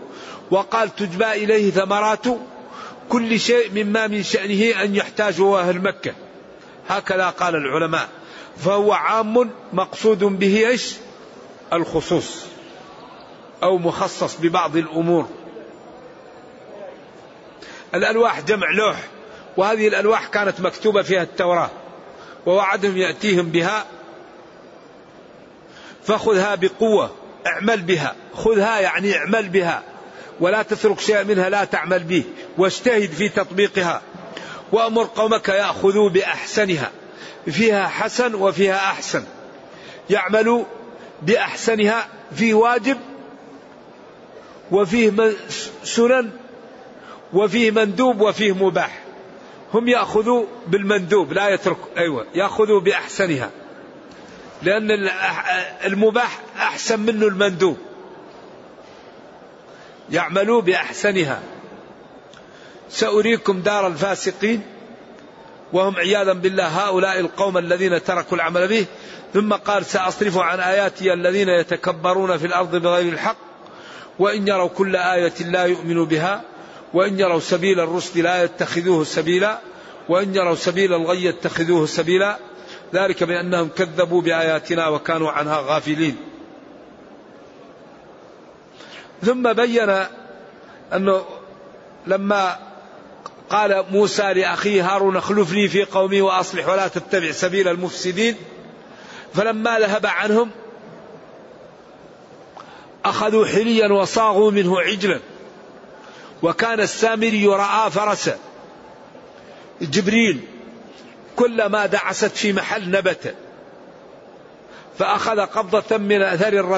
وقال 0.51 0.95
تجبى 0.95 1.31
إليه 1.31 1.71
ثمرات 1.71 2.25
كل 3.09 3.39
شيء 3.39 3.71
مما 3.83 4.07
من 4.07 4.23
شأنه 4.23 4.83
أن 4.83 4.95
يحتاجه 4.95 5.59
أهل 5.59 5.81
مكة. 5.81 6.13
هكذا 6.87 7.29
قال 7.29 7.55
العلماء. 7.55 8.09
فهو 8.57 8.93
عام 8.93 9.49
مقصود 9.73 10.19
به 10.19 10.67
إيش؟ 10.67 10.93
الخصوص 11.73 12.45
أو 13.63 13.77
مخصص 13.77 14.35
ببعض 14.41 14.77
الأمور. 14.77 15.27
الألواح 17.95 18.41
جمع 18.41 18.71
لوح 18.71 18.97
وهذه 19.57 19.87
الألواح 19.87 20.27
كانت 20.27 20.61
مكتوبة 20.61 21.01
فيها 21.01 21.21
التوراة 21.21 21.69
ووعدهم 22.45 22.97
يأتيهم 22.97 23.49
بها 23.49 23.85
فخذها 26.03 26.55
بقوة 26.55 27.11
اعمل 27.47 27.81
بها 27.81 28.15
خذها 28.33 28.79
يعني 28.79 29.17
اعمل 29.17 29.49
بها 29.49 29.83
ولا 30.39 30.61
تترك 30.61 30.99
شيئا 30.99 31.23
منها 31.23 31.49
لا 31.49 31.63
تعمل 31.63 32.03
به 32.03 32.23
واجتهد 32.57 33.09
في 33.11 33.29
تطبيقها 33.29 34.01
وأمر 34.71 35.03
قومك 35.15 35.49
يأخذوا 35.49 36.09
بأحسنها 36.09 36.91
فيها 37.45 37.87
حسن 37.87 38.35
وفيها 38.35 38.75
أحسن 38.75 39.23
يعملوا 40.09 40.65
بأحسنها 41.21 42.07
في 42.35 42.53
واجب 42.53 42.97
وفيه 44.71 45.33
سنن 45.83 46.31
وفيه 47.33 47.71
مندوب 47.71 48.21
وفيه 48.21 48.51
مباح. 48.51 49.03
هم 49.73 49.87
يأخذوا 49.87 50.45
بالمندوب 50.67 51.33
لا 51.33 51.49
يترك 51.49 51.77
أيوة 51.97 52.25
يأخذوا 52.35 52.79
بأحسنها. 52.79 53.49
لأن 54.63 55.09
المباح 55.85 56.39
أحسن 56.57 56.99
منه 56.99 57.27
المندوب. 57.27 57.77
يعملوا 60.11 60.61
بأحسنها. 60.61 61.41
سأريكم 62.89 63.61
دار 63.61 63.87
الفاسقين 63.87 64.61
وهم 65.73 65.95
عياذا 65.95 66.33
بالله 66.33 66.67
هؤلاء 66.67 67.19
القوم 67.19 67.57
الذين 67.57 68.03
تركوا 68.03 68.37
العمل 68.37 68.67
به. 68.67 68.85
ثم 69.33 69.53
قال 69.53 69.85
سأصرف 69.85 70.37
عن 70.37 70.59
آياتي 70.59 71.13
الذين 71.13 71.49
يتكبرون 71.49 72.37
في 72.37 72.45
الأرض 72.47 72.75
بغير 72.75 73.13
الحق 73.13 73.37
وإن 74.19 74.47
يروا 74.47 74.67
كل 74.67 74.95
آية 74.95 75.33
لا 75.39 75.65
يؤمنوا 75.65 76.05
بها. 76.05 76.41
وإن 76.93 77.19
يروا 77.19 77.39
سبيل 77.39 77.79
الرشد 77.79 78.17
لا 78.17 78.43
يتخذوه 78.43 79.03
سبيلا 79.03 79.59
وإن 80.09 80.35
يروا 80.35 80.55
سبيل 80.55 80.93
الغي 80.93 81.25
يتخذوه 81.25 81.85
سبيلا. 81.85 82.37
ذلك 82.93 83.23
بأنهم 83.23 83.69
كذبوا 83.69 84.21
بآياتنا 84.21 84.87
وكانوا 84.87 85.31
عنها 85.31 85.61
غافلين. 85.61 86.15
ثم 89.21 89.53
بين 89.53 90.05
أنه 90.93 91.25
لما 92.07 92.59
قال 93.49 93.85
موسى 93.91 94.33
لأخيه 94.33 94.95
هارون 94.95 95.17
اخلفني 95.17 95.67
في 95.67 95.83
قومي 95.83 96.21
وأصلح 96.21 96.67
ولا 96.67 96.87
تتبع 96.87 97.31
سبيل 97.31 97.67
المفسدين 97.67 98.35
فلما 99.33 99.79
ذهب 99.79 100.05
عنهم 100.05 100.51
أخذوا 103.05 103.45
حليا 103.45 103.93
وصاغوا 103.93 104.51
منه 104.51 104.79
عجلا. 104.79 105.19
وكان 106.43 106.79
السامري 106.79 107.47
رأى 107.47 107.91
فرسا 107.91 108.39
جبريل 109.81 110.41
كلما 111.35 111.85
دعست 111.85 112.25
في 112.25 112.53
محل 112.53 112.91
نبت. 112.91 113.35
فأخذ 114.99 115.39
قبضة 115.39 115.97
من 115.97 116.21
أثر, 116.21 116.77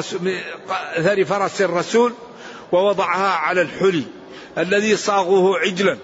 أثر 0.70 1.26
فرس 1.26 1.62
الرسول 1.62 2.14
ووضعها 2.72 3.30
على 3.30 3.62
الحلي 3.62 4.04
الذي 4.58 4.96
صاغوه 4.96 5.60
عجلا. 5.60 5.98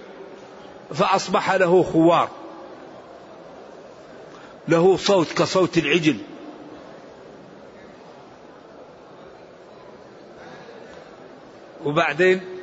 فأصبح 0.94 1.52
له 1.52 1.84
خوار. 1.84 2.30
له 4.68 4.98
صوت 4.98 5.34
كصوت 5.34 5.78
العجل. 5.78 6.18
وبعدين 11.86 12.55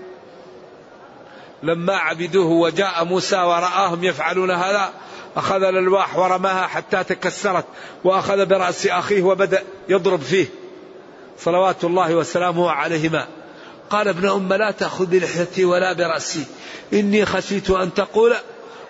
لما 1.63 1.97
عبدوه 1.97 2.47
وجاء 2.47 3.05
موسى 3.05 3.37
ورآهم 3.37 4.05
يفعلون 4.05 4.51
هذا 4.51 4.93
أخذ 5.37 5.63
الألواح 5.63 6.19
ورماها 6.19 6.67
حتى 6.67 7.05
تكسرت 7.05 7.65
وأخذ 8.05 8.47
برأس 8.47 8.87
أخيه 8.87 9.23
وبدأ 9.23 9.63
يضرب 9.89 10.21
فيه. 10.21 10.47
صلوات 11.39 11.85
الله 11.85 12.15
وسلامه 12.15 12.71
عليهما. 12.71 13.27
قال 13.91 14.09
ابن 14.09 14.29
أم 14.29 14.53
لا 14.53 14.71
تأخذ 14.71 15.07
بلحيتي 15.07 15.65
ولا 15.65 15.93
برأسي. 15.93 16.45
إني 16.93 17.27
خشيت 17.27 17.71
أن 17.71 17.95
تقول 17.95 18.35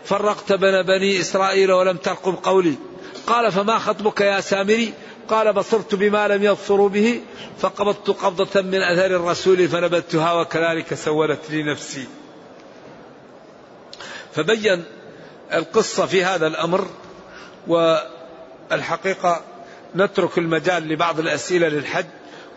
فرقت 0.04 0.52
بين 0.52 0.82
بني 0.82 1.20
إسرائيل 1.20 1.72
ولم 1.72 1.96
ترقب 1.96 2.34
قولي. 2.42 2.74
قال 3.26 3.52
فما 3.52 3.78
خطبك 3.78 4.20
يا 4.20 4.40
سامري؟ 4.40 4.92
قال 5.28 5.52
بصرت 5.52 5.94
بما 5.94 6.28
لم 6.28 6.42
يبصروا 6.42 6.88
به 6.88 7.20
فقبضت 7.58 8.10
قبضة 8.10 8.60
من 8.60 8.82
أثر 8.82 9.06
الرسول 9.06 9.68
فنبذتها 9.68 10.32
وكذلك 10.32 10.94
سولت 10.94 11.50
لي 11.50 11.62
نفسي. 11.62 12.06
فبين 14.34 14.84
القصة 15.52 16.06
في 16.06 16.24
هذا 16.24 16.46
الأمر 16.46 16.86
والحقيقة 17.66 19.40
نترك 19.96 20.38
المجال 20.38 20.88
لبعض 20.88 21.20
الأسئلة 21.20 21.68
للحج 21.68 22.06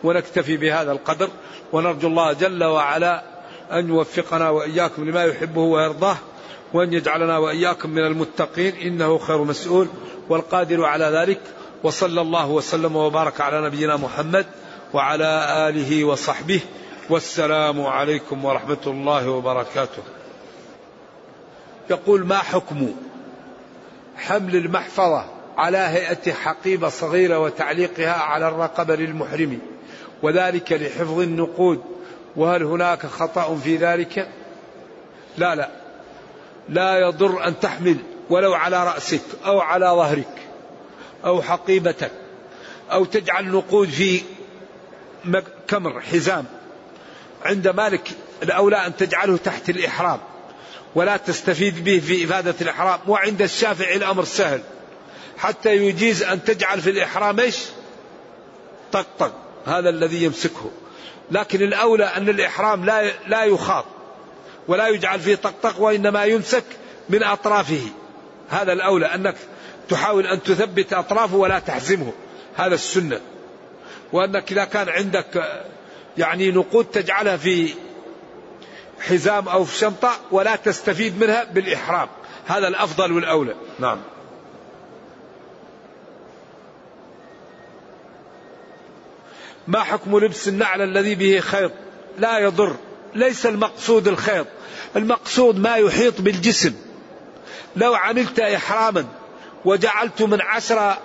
ونكتفي 0.03 0.57
بهذا 0.57 0.91
القدر 0.91 1.29
ونرجو 1.73 2.07
الله 2.07 2.33
جل 2.33 2.63
وعلا 2.63 3.23
أن 3.71 3.89
يوفقنا 3.89 4.49
وإياكم 4.49 5.09
لما 5.09 5.23
يحبه 5.23 5.61
ويرضاه 5.61 6.17
وأن 6.73 6.93
يجعلنا 6.93 7.37
وإياكم 7.37 7.89
من 7.89 8.05
المتقين 8.05 8.75
إنه 8.75 9.17
خير 9.17 9.43
مسؤول 9.43 9.87
والقادر 10.29 10.85
على 10.85 11.05
ذلك 11.05 11.39
وصلى 11.83 12.21
الله 12.21 12.49
وسلم 12.49 12.95
وبارك 12.95 13.41
على 13.41 13.61
نبينا 13.61 13.95
محمد 13.95 14.45
وعلى 14.93 15.45
آله 15.69 16.03
وصحبه 16.03 16.59
والسلام 17.09 17.85
عليكم 17.85 18.45
ورحمة 18.45 18.77
الله 18.87 19.29
وبركاته. 19.29 20.03
يقول 21.89 22.25
ما 22.25 22.37
حكم 22.37 22.95
حمل 24.17 24.55
المحفظة 24.55 25.25
على 25.57 25.77
هيئة 25.77 26.33
حقيبة 26.33 26.89
صغيرة 26.89 27.39
وتعليقها 27.39 28.13
على 28.13 28.47
الرقبة 28.47 28.95
للمحرم 28.95 29.59
وذلك 30.23 30.71
لحفظ 30.71 31.19
النقود؟ 31.19 31.83
وهل 32.35 32.63
هناك 32.63 33.05
خطأ 33.05 33.55
في 33.55 33.75
ذلك؟ 33.77 34.29
لا 35.37 35.55
لا. 35.55 35.69
لا 36.69 36.99
يضر 36.99 37.47
أن 37.47 37.59
تحمل 37.59 37.97
ولو 38.29 38.53
على 38.53 38.83
رأسك 38.83 39.21
أو 39.45 39.59
على 39.59 39.85
ظهرك 39.85 40.47
أو 41.25 41.41
حقيبتك 41.41 42.11
أو 42.91 43.05
تجعل 43.05 43.47
نقود 43.51 43.89
في 43.89 44.21
كمر 45.67 46.01
حزام. 46.01 46.45
عند 47.45 47.67
مالك 47.67 48.09
الأولى 48.43 48.75
أن 48.75 48.95
تجعله 48.95 49.37
تحت 49.37 49.69
الإحرام. 49.69 50.19
ولا 50.95 51.17
تستفيد 51.17 51.83
به 51.83 51.99
في 51.99 52.25
إفادة 52.25 52.55
الإحرام 52.61 52.99
وعند 53.07 53.41
الشافعي 53.41 53.95
الأمر 53.95 54.23
سهل. 54.23 54.61
حتى 55.37 55.75
يجيز 55.75 56.23
أن 56.23 56.43
تجعل 56.43 56.81
في 56.81 56.89
الإحرام 56.89 57.39
إيش؟ 57.39 57.57
طقطق 58.91 59.33
هذا 59.65 59.89
الذي 59.89 60.23
يمسكه. 60.23 60.71
لكن 61.31 61.61
الأولى 61.61 62.05
أن 62.05 62.29
الإحرام 62.29 62.85
لا 62.85 63.11
لا 63.27 63.43
يخاط 63.43 63.85
ولا 64.67 64.87
يجعل 64.87 65.19
فيه 65.19 65.35
طقطق 65.35 65.81
وإنما 65.81 66.25
يمسك 66.25 66.63
من 67.09 67.23
أطرافه. 67.23 67.81
هذا 68.49 68.73
الأولى 68.73 69.05
أنك 69.05 69.35
تحاول 69.89 70.27
أن 70.27 70.43
تثبت 70.43 70.93
أطرافه 70.93 71.35
ولا 71.35 71.59
تحزمه. 71.59 72.13
هذا 72.55 72.75
السنة. 72.75 73.21
وأنك 74.13 74.51
إذا 74.51 74.65
كان 74.65 74.89
عندك 74.89 75.63
يعني 76.17 76.51
نقود 76.51 76.85
تجعلها 76.85 77.37
في 77.37 77.73
حزام 78.99 79.49
أو 79.49 79.63
في 79.63 79.77
شنطة 79.77 80.11
ولا 80.31 80.55
تستفيد 80.55 81.19
منها 81.19 81.43
بالإحرام. 81.43 82.07
هذا 82.45 82.67
الأفضل 82.67 83.11
والأولى. 83.11 83.55
نعم. 83.79 84.01
ما 89.67 89.83
حكم 89.83 90.19
لبس 90.19 90.47
النعل 90.47 90.81
الذي 90.81 91.15
به 91.15 91.39
خيط؟ 91.39 91.71
لا 92.17 92.39
يضر. 92.39 92.75
ليس 93.15 93.45
المقصود 93.45 94.07
الخيط. 94.07 94.47
المقصود 94.95 95.59
ما 95.59 95.75
يحيط 95.75 96.21
بالجسم. 96.21 96.73
لو 97.75 97.95
عملت 97.95 98.39
إحراما 98.39 99.05
وجعلت 99.65 100.21
من 100.21 100.41
عشرة 100.41 100.97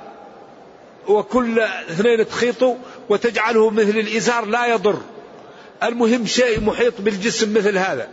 وكل 1.09 1.61
اثنين 1.61 2.29
تخيطوا 2.29 2.77
وتجعله 3.09 3.71
مثل 3.71 3.99
الإزار 3.99 4.45
لا 4.45 4.67
يضر. 4.67 5.01
المهم 5.83 6.27
شيء 6.27 6.61
محيط 6.61 7.01
بالجسم 7.01 7.55
مثل 7.55 7.79
هذا. 7.79 8.09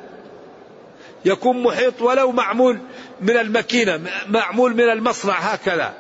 يكون 1.26 1.64
محيط 1.64 2.02
ولو 2.02 2.32
معمول 2.32 2.80
من 3.22 3.38
الماكينة 3.38 4.02
معمول 4.28 4.74
من 4.74 4.90
المصنع 4.90 5.34
هكذا. 5.40 5.94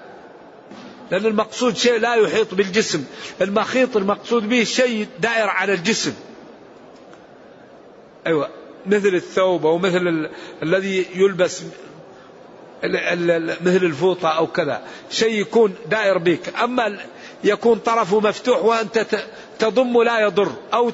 لأن 1.12 1.25
المقصود 1.25 1.77
شيء 1.77 1.99
لا 1.99 2.15
يحيط 2.15 2.53
بالجسم. 2.53 3.06
المخيط 3.41 3.97
المقصود 3.97 4.49
به 4.49 4.63
شيء 4.63 5.08
دائر 5.19 5.47
على 5.47 5.73
الجسم. 5.73 6.13
أيوة 8.27 8.49
مثل 8.86 9.08
الثوب 9.15 9.65
أو 9.65 9.77
مثل 9.77 10.08
ال... 10.08 10.30
الذي 10.63 11.06
يلبس. 11.15 11.63
مثل 13.62 13.86
الفوطة 13.86 14.30
أو 14.30 14.47
كذا. 14.47 14.82
شيء 15.12 15.41
يكون 15.41 15.75
دائر 15.89 16.17
بك. 16.17 16.53
أما 16.63 16.99
يكون 17.43 17.80
طرفه 17.80 18.19
مفتوح 18.19 18.63
وأنت 18.63 19.06
تضم 19.60 20.02
لا 20.04 20.19
يضر 20.19 20.52
أو 20.73 20.91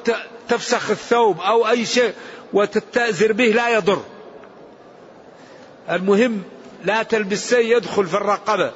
تفسخ 0.48 0.90
الثوب 0.90 1.40
أو 1.40 1.68
أي 1.68 1.86
شيء 1.86 2.12
وتتأزر 2.52 3.32
به 3.32 3.44
لا 3.44 3.68
يضر. 3.68 4.02
المهم 5.90 6.42
لا 6.84 7.02
تلبس 7.02 7.54
شيء 7.54 7.76
يدخل 7.76 8.06
في 8.06 8.14
الرقبة 8.14 8.72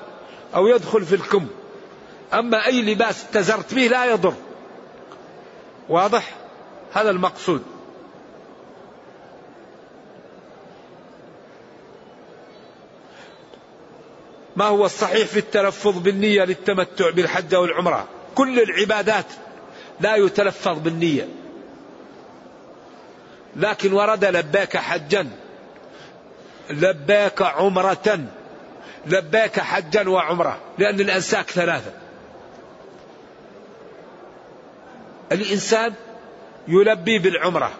أو 0.54 0.66
يدخل 0.66 1.04
في 1.04 1.14
الكم. 1.14 1.46
أما 2.34 2.66
أي 2.66 2.82
لباس 2.82 3.24
اتزرت 3.24 3.74
به 3.74 3.86
لا 3.86 4.04
يضر. 4.04 4.34
واضح؟ 5.88 6.34
هذا 6.92 7.10
المقصود. 7.10 7.62
ما 14.58 14.64
هو 14.64 14.86
الصحيح 14.86 15.26
في 15.26 15.38
التلفظ 15.38 15.98
بالنية 15.98 16.44
للتمتع 16.44 17.10
بالحج 17.10 17.54
والعمرة 17.54 18.08
كل 18.34 18.60
العبادات 18.60 19.24
لا 20.00 20.16
يتلفظ 20.16 20.78
بالنية. 20.78 21.28
لكن 23.56 23.92
ورد 23.92 24.24
لباك 24.24 24.76
حجا. 24.76 25.30
لباك 26.70 27.42
عمرة. 27.42 28.24
لباك 29.06 29.60
حجا 29.60 30.08
وعمرة. 30.08 30.58
لأن 30.78 31.00
الأنساك 31.00 31.50
ثلاثة. 31.50 31.92
الإنسان 35.32 35.92
يلبي 36.68 37.18
بالعمرة 37.18 37.72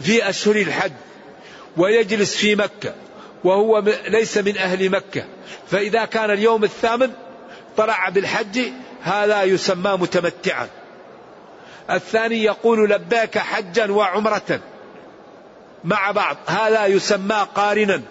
في 0.00 0.28
أشهر 0.28 0.56
الحج 0.56 0.92
ويجلس 1.76 2.36
في 2.36 2.56
مكة. 2.56 2.94
وهو 3.44 3.82
ليس 4.08 4.38
من 4.38 4.58
أهل 4.58 4.90
مكة. 4.90 5.24
فإذا 5.70 6.04
كان 6.04 6.30
اليوم 6.30 6.64
الثامن 6.64 7.10
طلع 7.76 8.08
بالحج 8.08 8.60
هذا 9.02 9.42
يسمى 9.42 9.96
متمتعا. 10.00 10.68
الثاني 11.90 12.44
يقول 12.44 12.90
لباك 12.90 13.38
حجا 13.38 13.92
وعمرة 13.92 14.60
مع 15.84 16.10
بعض. 16.10 16.36
هذا 16.46 16.86
يسمى 16.86 17.46
قارنا 17.54 18.02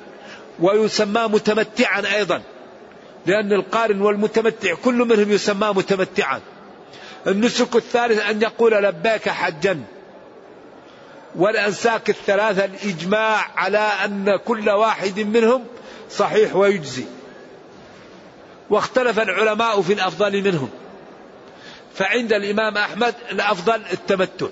ويسمى 0.59 1.21
متمتعا 1.27 2.03
أيضا 2.15 2.41
لأن 3.25 3.53
القارن 3.53 4.01
والمتمتع 4.01 4.73
كل 4.73 4.95
منهم 4.95 5.31
يسمى 5.31 5.67
متمتعا. 5.67 6.41
النسك 7.27 7.75
الثالث 7.75 8.29
أن 8.29 8.41
يقول 8.41 8.71
لباك 8.71 9.29
حجا. 9.29 9.83
والأنساك 11.35 12.09
الثلاثة 12.09 12.65
الإجماع 12.65 13.45
على 13.55 13.77
أن 13.77 14.35
كل 14.45 14.69
واحد 14.69 15.19
منهم 15.19 15.65
صحيح 16.11 16.55
ويجزي. 16.55 17.05
واختلف 18.69 19.19
العلماء 19.19 19.81
في 19.81 19.93
الأفضل 19.93 20.43
منهم. 20.43 20.69
فعند 21.95 22.33
الإمام 22.33 22.77
أحمد 22.77 23.15
الأفضل 23.31 23.81
التمتع. 23.93 24.47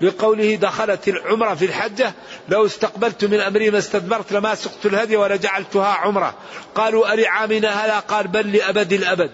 لقوله 0.00 0.54
دخلت 0.54 1.08
العمرة 1.08 1.54
في 1.54 1.64
الحجة 1.64 2.12
لو 2.48 2.66
استقبلت 2.66 3.24
من 3.24 3.40
أمري 3.40 3.70
ما 3.70 3.78
استدبرت 3.78 4.32
لما 4.32 4.54
سقت 4.54 4.86
الهدي 4.86 5.16
ولجعلتها 5.16 5.86
عمرة. 5.86 6.34
قالوا 6.74 7.14
ألعامنا 7.14 7.84
هذا؟ 7.84 7.98
قال 7.98 8.28
بل 8.28 8.52
لأبد 8.52 8.92
الأبد. 8.92 9.30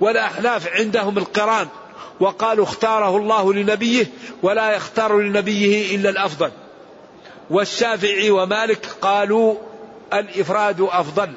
والأحناف 0.00 0.68
عندهم 0.68 1.18
القران. 1.18 1.68
وقالوا 2.20 2.64
اختاره 2.64 3.16
الله 3.16 3.54
لنبيه 3.54 4.06
ولا 4.42 4.70
يختار 4.70 5.18
لنبيه 5.18 5.96
إلا 5.96 6.10
الأفضل. 6.10 6.50
والشافعي 7.50 8.30
ومالك 8.30 8.86
قالوا 9.00 9.54
الإفراد 10.12 10.80
أفضل 10.80 11.32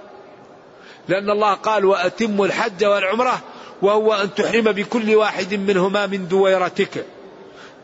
لأن 1.07 1.29
الله 1.29 1.53
قال 1.53 1.85
وأتم 1.85 2.43
الحج 2.43 2.85
والعمرة 2.85 3.41
وهو 3.81 4.13
أن 4.13 4.33
تحرم 4.33 4.63
بكل 4.63 5.15
واحد 5.15 5.53
منهما 5.53 6.07
من 6.07 6.27
دويرتك. 6.27 7.05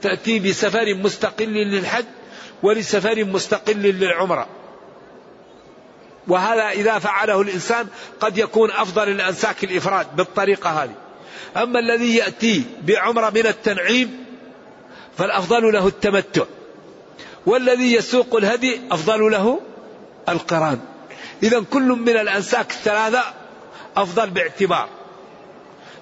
تأتي 0.02 0.40
بسفر 0.40 0.94
مستقل 0.94 1.54
للحج 1.54 2.06
ولسفر 2.64 3.26
مستقل 3.26 3.82
للعمرة. 3.82 4.48
وهذا 6.28 6.70
إذا 6.70 7.00
فعله 7.00 7.42
الإنسان 7.42 7.88
قد 8.20 8.38
يكون 8.38 8.72
أفضل 8.72 9.10
الأنساك 9.10 9.64
الإفراد 9.64 10.16
بالطريقة 10.16 10.70
هذه. 10.70 10.96
أما 11.58 11.80
الذي 11.80 12.16
يأتي 12.16 12.64
بعمرة 12.88 13.30
من 13.30 13.48
التنعيم 13.48 14.26
فالأفضل 15.18 15.74
له 15.74 15.88
التمتع 15.88 16.44
والذي 17.46 17.94
يسوق 17.94 18.36
الهدي 18.36 18.82
أفضل 18.92 19.32
له 19.32 19.60
القران. 20.30 20.80
إذا 21.44 21.64
كل 21.74 21.82
من 21.82 22.18
الأنساك 22.18 22.72
الثلاثة 22.72 23.24
أفضل 23.98 24.30
باعتبار. 24.30 24.90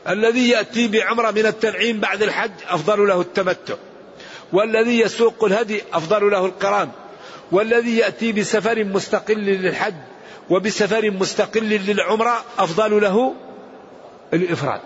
الذي 0.09 0.49
يأتي 0.49 0.87
بعمرة 0.87 1.31
من 1.31 1.45
التنعيم 1.45 1.99
بعد 1.99 2.23
الحج 2.23 2.51
أفضل 2.67 3.07
له 3.07 3.21
التمتع. 3.21 3.75
والذي 4.53 4.99
يسوق 4.99 5.43
الهدي 5.43 5.81
أفضل 5.93 6.31
له 6.31 6.45
القران. 6.45 6.89
والذي 7.51 7.97
يأتي 7.97 8.31
بسفر 8.31 8.83
مستقل 8.83 9.37
للحج 9.37 9.93
وبسفر 10.49 11.11
مستقل 11.11 11.69
للعمرة 11.69 12.43
أفضل 12.59 13.01
له 13.01 13.35
الإفراد. 14.33 14.81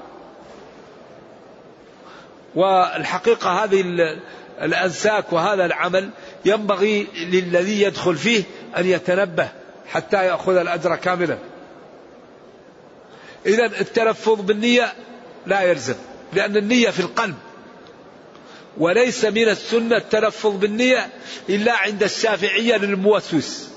والحقيقة 2.55 3.63
هذه 3.63 3.83
الأنساك 4.61 5.33
وهذا 5.33 5.65
العمل 5.65 6.09
ينبغي 6.45 7.07
للذي 7.15 7.81
يدخل 7.81 8.15
فيه 8.15 8.43
أن 8.77 8.85
يتنبه 8.85 9.49
حتى 9.87 10.25
يأخذ 10.25 10.55
الأجر 10.55 10.95
كاملا. 10.95 11.37
إذا 13.45 13.65
التلفظ 13.65 14.41
بالنية 14.41 14.93
لا 15.45 15.61
يلزم 15.61 15.95
لأن 16.33 16.57
النية 16.57 16.89
في 16.89 16.99
القلب. 16.99 17.35
وليس 18.77 19.25
من 19.25 19.49
السنة 19.49 19.97
التلفظ 19.97 20.55
بالنية 20.55 21.09
إلا 21.49 21.73
عند 21.73 22.03
الشافعية 22.03 22.77
للموسوس. 22.77 23.69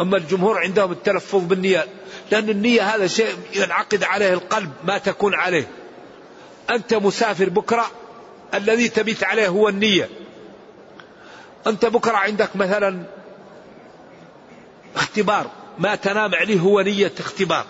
أما 0.00 0.16
الجمهور 0.16 0.58
عندهم 0.58 0.92
التلفظ 0.92 1.40
بالنية 1.40 1.86
لأن 2.30 2.48
النية 2.48 2.82
هذا 2.82 3.06
شيء 3.06 3.34
ينعقد 3.54 4.04
عليه 4.04 4.32
القلب 4.32 4.70
ما 4.84 4.98
تكون 4.98 5.34
عليه. 5.34 5.68
أنت 6.70 6.94
مسافر 6.94 7.48
بكرة 7.48 7.86
الذي 8.54 8.88
تبيت 8.88 9.24
عليه 9.24 9.48
هو 9.48 9.68
النية. 9.68 10.08
أنت 11.66 11.86
بكرة 11.86 12.16
عندك 12.16 12.56
مثلا 12.56 13.02
اختبار 14.96 15.50
ما 15.78 15.94
تنام 15.94 16.34
عليه 16.34 16.60
هو 16.60 16.80
نية 16.80 17.12
اختبار. 17.20 17.64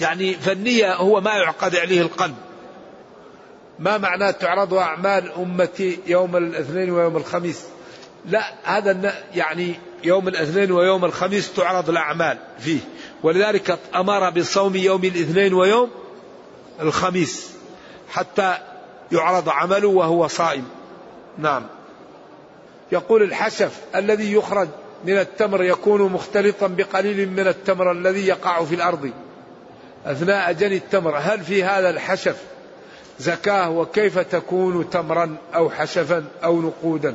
يعني 0.00 0.34
فالنية 0.34 0.94
هو 0.94 1.20
ما 1.20 1.34
يعقد 1.34 1.76
عليه 1.76 2.00
القلب. 2.00 2.36
ما 3.78 3.98
معنى 3.98 4.32
تعرض 4.32 4.74
أعمال 4.74 5.32
أمتي 5.32 5.98
يوم 6.06 6.36
الاثنين 6.36 6.90
ويوم 6.90 7.16
الخميس؟ 7.16 7.64
لا 8.26 8.54
هذا 8.64 9.14
يعني 9.34 9.74
يوم 10.04 10.28
الاثنين 10.28 10.72
ويوم 10.72 11.04
الخميس 11.04 11.52
تعرض 11.52 11.90
الأعمال 11.90 12.38
فيه. 12.58 12.80
ولذلك 13.22 13.78
أمر 13.94 14.30
بصوم 14.30 14.76
يوم 14.76 15.04
الاثنين 15.04 15.54
ويوم 15.54 15.90
الخميس 16.80 17.50
حتى 18.10 18.58
يعرض 19.12 19.48
عمله 19.48 19.88
وهو 19.88 20.26
صائم. 20.26 20.64
نعم. 21.38 21.66
يقول 22.92 23.22
الحشف 23.22 23.80
الذي 23.94 24.32
يخرج 24.32 24.68
من 25.04 25.18
التمر 25.18 25.62
يكون 25.62 26.12
مختلطا 26.12 26.66
بقليل 26.66 27.28
من 27.28 27.46
التمر 27.46 27.92
الذي 27.92 28.26
يقع 28.26 28.64
في 28.64 28.74
الأرض. 28.74 29.10
أثناء 30.06 30.52
جني 30.52 30.76
التمر 30.76 31.16
هل 31.16 31.44
في 31.44 31.64
هذا 31.64 31.90
الحشف 31.90 32.36
زكاة 33.18 33.70
وكيف 33.70 34.18
تكون 34.18 34.90
تمرا 34.90 35.36
أو 35.54 35.70
حشفا 35.70 36.24
أو 36.44 36.62
نقودا؟ 36.62 37.14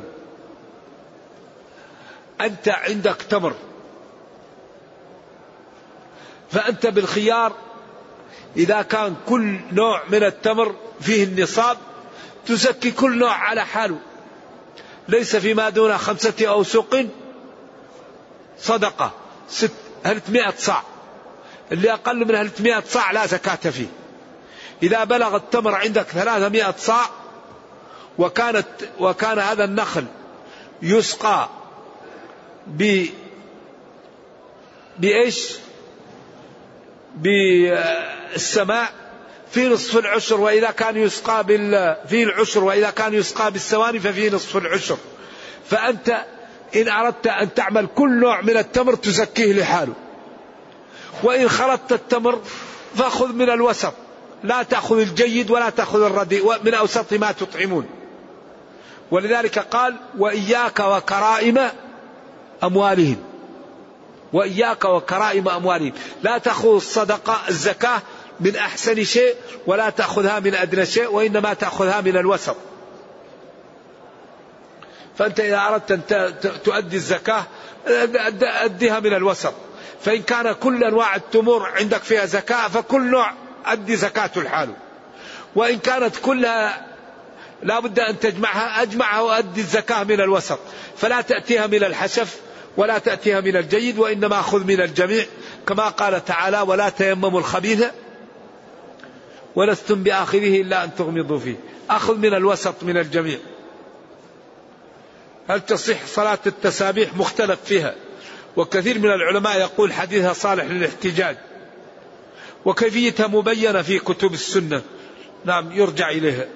أنت 2.40 2.68
عندك 2.68 3.16
تمر 3.30 3.52
فأنت 6.50 6.86
بالخيار 6.86 7.52
إذا 8.56 8.82
كان 8.82 9.14
كل 9.28 9.60
نوع 9.72 10.02
من 10.08 10.24
التمر 10.24 10.74
فيه 11.00 11.24
النصاب 11.24 11.76
تزكي 12.46 12.90
كل 12.90 13.18
نوع 13.18 13.32
على 13.32 13.66
حاله. 13.66 13.98
ليس 15.08 15.36
فيما 15.36 15.68
دون 15.70 15.98
خمسة 15.98 16.34
أوسق 16.40 17.06
صدقة. 18.58 19.12
ست 19.48 19.70
هلتمائة 20.04 20.54
صاع. 20.58 20.82
اللي 21.72 21.92
أقل 21.92 22.24
من 22.24 22.34
هلتمائة 22.34 22.82
صاع 22.86 23.12
لا 23.12 23.26
زكاة 23.26 23.70
فيه. 23.70 23.86
إذا 24.82 25.04
بلغ 25.04 25.36
التمر 25.36 25.74
عندك 25.74 26.06
ثلاثمائة 26.06 26.74
صاع 26.78 27.06
وكانت 28.18 28.66
وكان 29.00 29.38
هذا 29.38 29.64
النخل 29.64 30.04
يسقى 30.82 31.48
ب 32.66 33.06
بإيش؟ 34.98 35.56
بالسماء 37.16 38.92
في 39.50 39.68
نصف 39.68 39.98
العشر 39.98 40.40
وإذا 40.40 40.70
كان 40.70 40.96
يسقى 40.96 41.44
بال 41.44 41.96
في 42.08 42.22
العشر 42.22 42.64
وإذا 42.64 42.90
كان 42.90 43.14
يسقى 43.14 43.50
بالسواني 43.50 44.00
ففي 44.00 44.30
نصف 44.30 44.56
العشر. 44.56 44.96
فأنت 45.70 46.24
إن 46.76 46.88
أردت 46.88 47.26
أن 47.26 47.54
تعمل 47.54 47.86
كل 47.94 48.20
نوع 48.20 48.40
من 48.40 48.56
التمر 48.56 48.94
تزكيه 48.94 49.52
لحاله. 49.52 49.92
وإن 51.22 51.48
خلطت 51.48 51.92
التمر 51.92 52.40
فخذ 52.96 53.32
من 53.32 53.50
الوسط. 53.50 53.94
لا 54.44 54.62
تأخذ 54.62 54.98
الجيد 54.98 55.50
ولا 55.50 55.70
تأخذ 55.70 56.02
الرديء 56.02 56.52
من 56.64 56.74
أوسط 56.74 57.12
ما 57.12 57.32
تطعمون. 57.32 57.86
ولذلك 59.10 59.58
قال 59.58 59.96
وإياك 60.18 60.80
وكرائم 60.80 61.68
أموالهم. 62.62 63.31
وإياك 64.32 64.84
وكرائم 64.84 65.48
أموالهم. 65.48 65.92
لا 66.22 66.38
تأخذ 66.38 66.74
الصدقة 66.74 67.40
الزكاة 67.48 68.02
من 68.40 68.56
أحسن 68.56 69.04
شيء 69.04 69.34
ولا 69.66 69.90
تأخذها 69.90 70.40
من 70.40 70.54
أدنى 70.54 70.86
شيء 70.86 71.10
وإنما 71.10 71.54
تأخذها 71.54 72.00
من 72.00 72.16
الوسط. 72.16 72.56
فأنت 75.18 75.40
إذا 75.40 75.58
أردت 75.58 76.12
أن 76.12 76.34
تؤدي 76.64 76.96
الزكاة 76.96 77.44
أديها 78.42 79.00
من 79.00 79.14
الوسط. 79.14 79.54
فإن 80.04 80.22
كان 80.22 80.52
كل 80.52 80.84
أنواع 80.84 81.16
التمور 81.16 81.68
عندك 81.68 82.02
فيها 82.02 82.26
زكاة 82.26 82.68
فكل 82.68 83.10
نوع 83.10 83.32
أدي 83.66 83.96
زكاة 83.96 84.30
الحال. 84.36 84.72
وإن 85.54 85.78
كانت 85.78 86.16
كلها 86.16 86.86
لا 87.62 87.80
بد 87.80 87.98
أن 88.00 88.20
تجمعها 88.20 88.82
أجمعها 88.82 89.20
وأدي 89.20 89.60
الزكاة 89.60 90.04
من 90.04 90.20
الوسط. 90.20 90.58
فلا 90.96 91.20
تأتيها 91.20 91.66
من 91.66 91.84
الحشف. 91.84 92.40
ولا 92.76 92.98
تأتيها 92.98 93.40
من 93.40 93.56
الجيد 93.56 93.98
وإنما 93.98 94.42
خذ 94.42 94.64
من 94.64 94.80
الجميع 94.80 95.24
كما 95.68 95.88
قال 95.88 96.24
تعالى 96.24 96.60
ولا 96.60 96.88
تيمموا 96.88 97.40
الخبيث 97.40 97.84
ولستم 99.54 100.02
بآخذه 100.02 100.60
إلا 100.60 100.84
أن 100.84 100.94
تغمضوا 100.94 101.38
فيه. 101.38 101.56
أخذ 101.90 102.16
من 102.18 102.34
الوسط 102.34 102.82
من 102.82 102.96
الجميع. 102.96 103.38
هل 105.48 105.60
تصح 105.60 106.06
صلاة 106.06 106.38
التسابيح؟ 106.46 107.16
مختلف 107.16 107.58
فيها. 107.64 107.94
وكثير 108.56 108.98
من 108.98 109.10
العلماء 109.10 109.60
يقول 109.60 109.92
حديثها 109.92 110.32
صالح 110.32 110.64
للاحتجاج. 110.64 111.36
وكيفيتها 112.64 113.26
مبينة 113.26 113.82
في 113.82 113.98
كتب 113.98 114.32
السنة. 114.32 114.82
نعم 115.44 115.72
يرجع 115.72 116.10
إليها. 116.10 116.46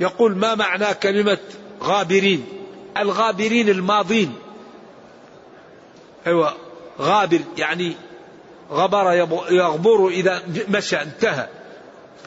يقول 0.00 0.36
ما 0.36 0.54
معنى 0.54 0.94
كلمة 0.94 1.38
غابرين؟ 1.82 2.63
الغابرين 2.96 3.68
الماضين. 3.68 4.34
أيوة 6.26 6.54
غابر 7.00 7.40
يعني 7.56 7.96
غبر 8.70 9.12
يغبر 9.50 10.08
إذا 10.08 10.42
مشى 10.68 10.96
انتهى. 10.96 11.48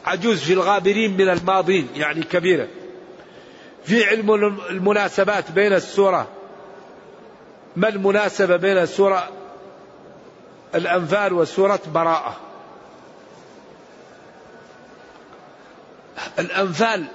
عجوز 0.06 0.44
في 0.44 0.54
الغابرين 0.54 1.18
من 1.18 1.30
الماضين 1.30 1.88
يعني 1.96 2.24
كبيرة. 2.24 2.68
في 3.84 4.04
علم 4.04 4.34
المناسبات 4.70 5.52
بين 5.52 5.74
السورة. 5.74 6.28
ما 7.76 7.88
المناسبة 7.90 8.56
بين 8.56 8.86
سورة 8.86 9.30
الأنفال 10.76 11.34
وسورة 11.34 11.80
براءة؟ 11.94 12.36
الأنفال 16.40 17.06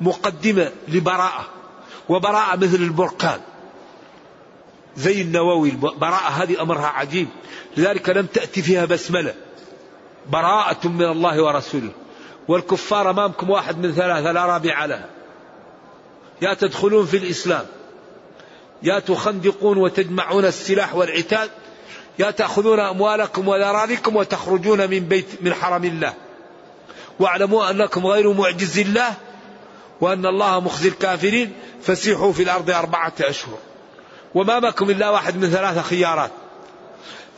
مقدمة 0.00 0.72
لبراءة. 0.88 1.46
وبراءة 2.08 2.56
مثل 2.56 2.74
البركان 2.74 3.40
زي 4.96 5.22
النووي 5.22 5.70
براءة 5.70 6.28
هذه 6.28 6.62
أمرها 6.62 6.86
عجيب. 6.86 7.28
لذلك 7.76 8.08
لم 8.08 8.26
تأتي 8.26 8.62
فيها 8.62 8.84
بسملة. 8.84 9.34
براءة 10.30 10.88
من 10.88 11.04
الله 11.04 11.42
ورسوله. 11.42 11.90
والكفار 12.48 13.10
أمامكم 13.10 13.50
واحد 13.50 13.78
من 13.78 13.92
ثلاثة 13.92 14.32
لا 14.32 14.46
رابع 14.46 14.84
لها. 14.84 15.06
يا 16.42 16.54
تدخلون 16.54 17.06
في 17.06 17.16
الإسلام. 17.16 17.66
يا 18.82 18.98
تخندقون 18.98 19.78
وتجمعون 19.78 20.44
السلاح 20.44 20.94
والعتاد 20.94 21.50
يا 22.18 22.30
تأخذون 22.30 22.80
أموالكم 22.80 23.48
وذراريكم 23.48 24.16
وتخرجون 24.16 24.90
من 24.90 25.00
بيت 25.00 25.26
من 25.40 25.54
حرم 25.54 25.84
الله. 25.84 26.14
واعلموا 27.20 27.70
أنكم 27.70 28.06
غير 28.06 28.32
معجز 28.32 28.78
الله. 28.78 29.14
وأن 30.00 30.26
الله 30.26 30.60
مخزي 30.60 30.88
الكافرين 30.88 31.52
فسيحوا 31.82 32.32
في 32.32 32.42
الأرض 32.42 32.70
أربعة 32.70 33.12
أشهر. 33.20 33.58
وما 34.34 34.58
بكم 34.58 34.90
إلا 34.90 35.10
واحد 35.10 35.36
من 35.36 35.50
ثلاثة 35.50 35.82
خيارات. 35.82 36.30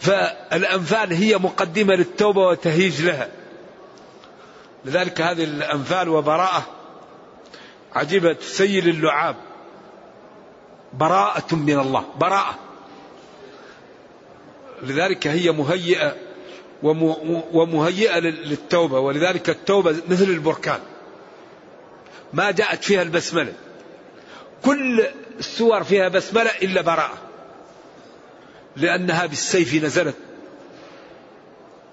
فالأنفال 0.01 1.13
هي 1.13 1.39
مقدمة 1.39 1.95
للتوبة 1.95 2.41
وتهيج 2.41 3.03
لها. 3.03 3.29
لذلك 4.85 5.21
هذه 5.21 5.45
الأنفال 5.45 6.09
وبراءة 6.09 6.67
عجيبة 7.95 8.33
تسيل 8.33 8.89
اللعاب. 8.89 9.37
براءة 10.93 11.55
من 11.55 11.79
الله. 11.79 12.05
براءة. 12.21 12.59
لذلك 14.83 15.27
هي 15.27 15.53
مهيئة 15.53 16.17
ومهيئة 17.53 18.19
للتوبة. 18.19 18.99
ولذلك 18.99 19.51
التوبة 19.51 19.97
مثل 20.09 20.25
البركان. 20.25 20.81
ما 22.33 22.51
جاءت 22.51 22.85
فيها 22.85 23.03
البسملة. 23.03 23.53
كل 24.65 25.05
السور 25.39 25.85
فيها 25.85 26.09
بسملة 26.09 26.51
إلا 26.63 26.81
براءة. 26.81 27.19
لأنها 28.77 29.27
بالسيف 29.27 29.85
نزلت. 29.85 30.15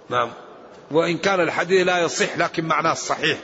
نعم. 0.10 0.32
وإن 0.92 1.18
كان 1.18 1.40
الحديث 1.40 1.88
لا 1.88 2.00
يصح 2.00 2.38
لكن 2.38 2.66
معناه 2.66 2.92
الصحيح 2.92 3.38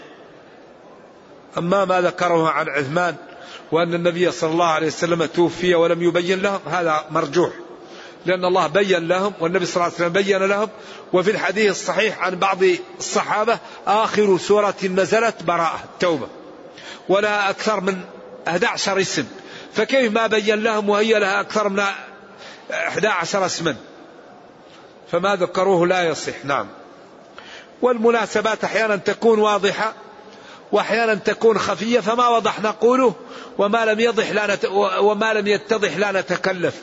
أما 1.58 1.86
ما 1.86 2.02
ذكره 2.02 2.50
عن 2.50 2.70
عثمان 2.70 3.16
وأن 3.72 3.94
النبي 3.94 4.32
صلى 4.32 4.52
الله 4.52 4.66
عليه 4.66 4.88
وسلم 4.88 5.26
توفي 5.26 5.76
ولم 5.76 6.04
يبين 6.04 6.42
لهم 6.42 6.60
هذا 6.68 7.06
مرجوح. 7.12 7.52
لأن 8.26 8.46
الله 8.46 8.68
بين 8.68 9.08
لهم 9.08 9.34
والنبي 9.40 9.66
صلى 9.66 9.76
الله 9.76 9.86
عليه 9.86 9.96
وسلم 9.96 10.10
بين 10.10 10.38
لهم. 10.38 10.70
وفي 11.14 11.32
الحديث 11.32 11.72
الصحيح 11.72 12.22
عن 12.22 12.36
بعض 12.36 12.58
الصحابة 13.00 13.60
آخر 13.88 14.38
سورة 14.38 14.76
نزلت 14.84 15.44
براءة 15.44 15.80
التوبة 15.84 16.28
ولا 17.10 17.50
أكثر 17.50 17.82
من 17.82 18.02
11 18.48 19.02
اسم. 19.02 19.26
فكيف 19.74 20.14
ما 20.14 20.28
بين 20.28 20.64
لهم 20.64 20.90
وهي 20.90 21.20
لها 21.20 21.42
أكثر 21.42 21.70
من 21.70 21.84
11 22.72 23.46
اسما؟ 23.46 23.76
فما 25.12 25.36
ذكروه 25.36 25.88
لا 25.88 26.04
يصح. 26.04 26.46
نعم. 26.46 26.68
والمناسبات 27.82 28.64
أحيانا 28.64 28.96
تكون 28.96 29.40
واضحة 29.40 29.94
وأحيانا 30.72 31.16
تكون 31.16 31.58
خفية 31.58 32.00
فما 32.00 32.28
وضح 32.28 32.60
نقوله 32.60 33.14
وما 33.58 33.86
لم 33.86 34.00
يضح 34.00 34.32
لا 34.32 34.56
نت... 34.56 34.66
وما 35.00 35.34
لم 35.34 35.48
يتضح 35.48 35.98
لا 35.98 36.12
نتكلف. 36.12 36.76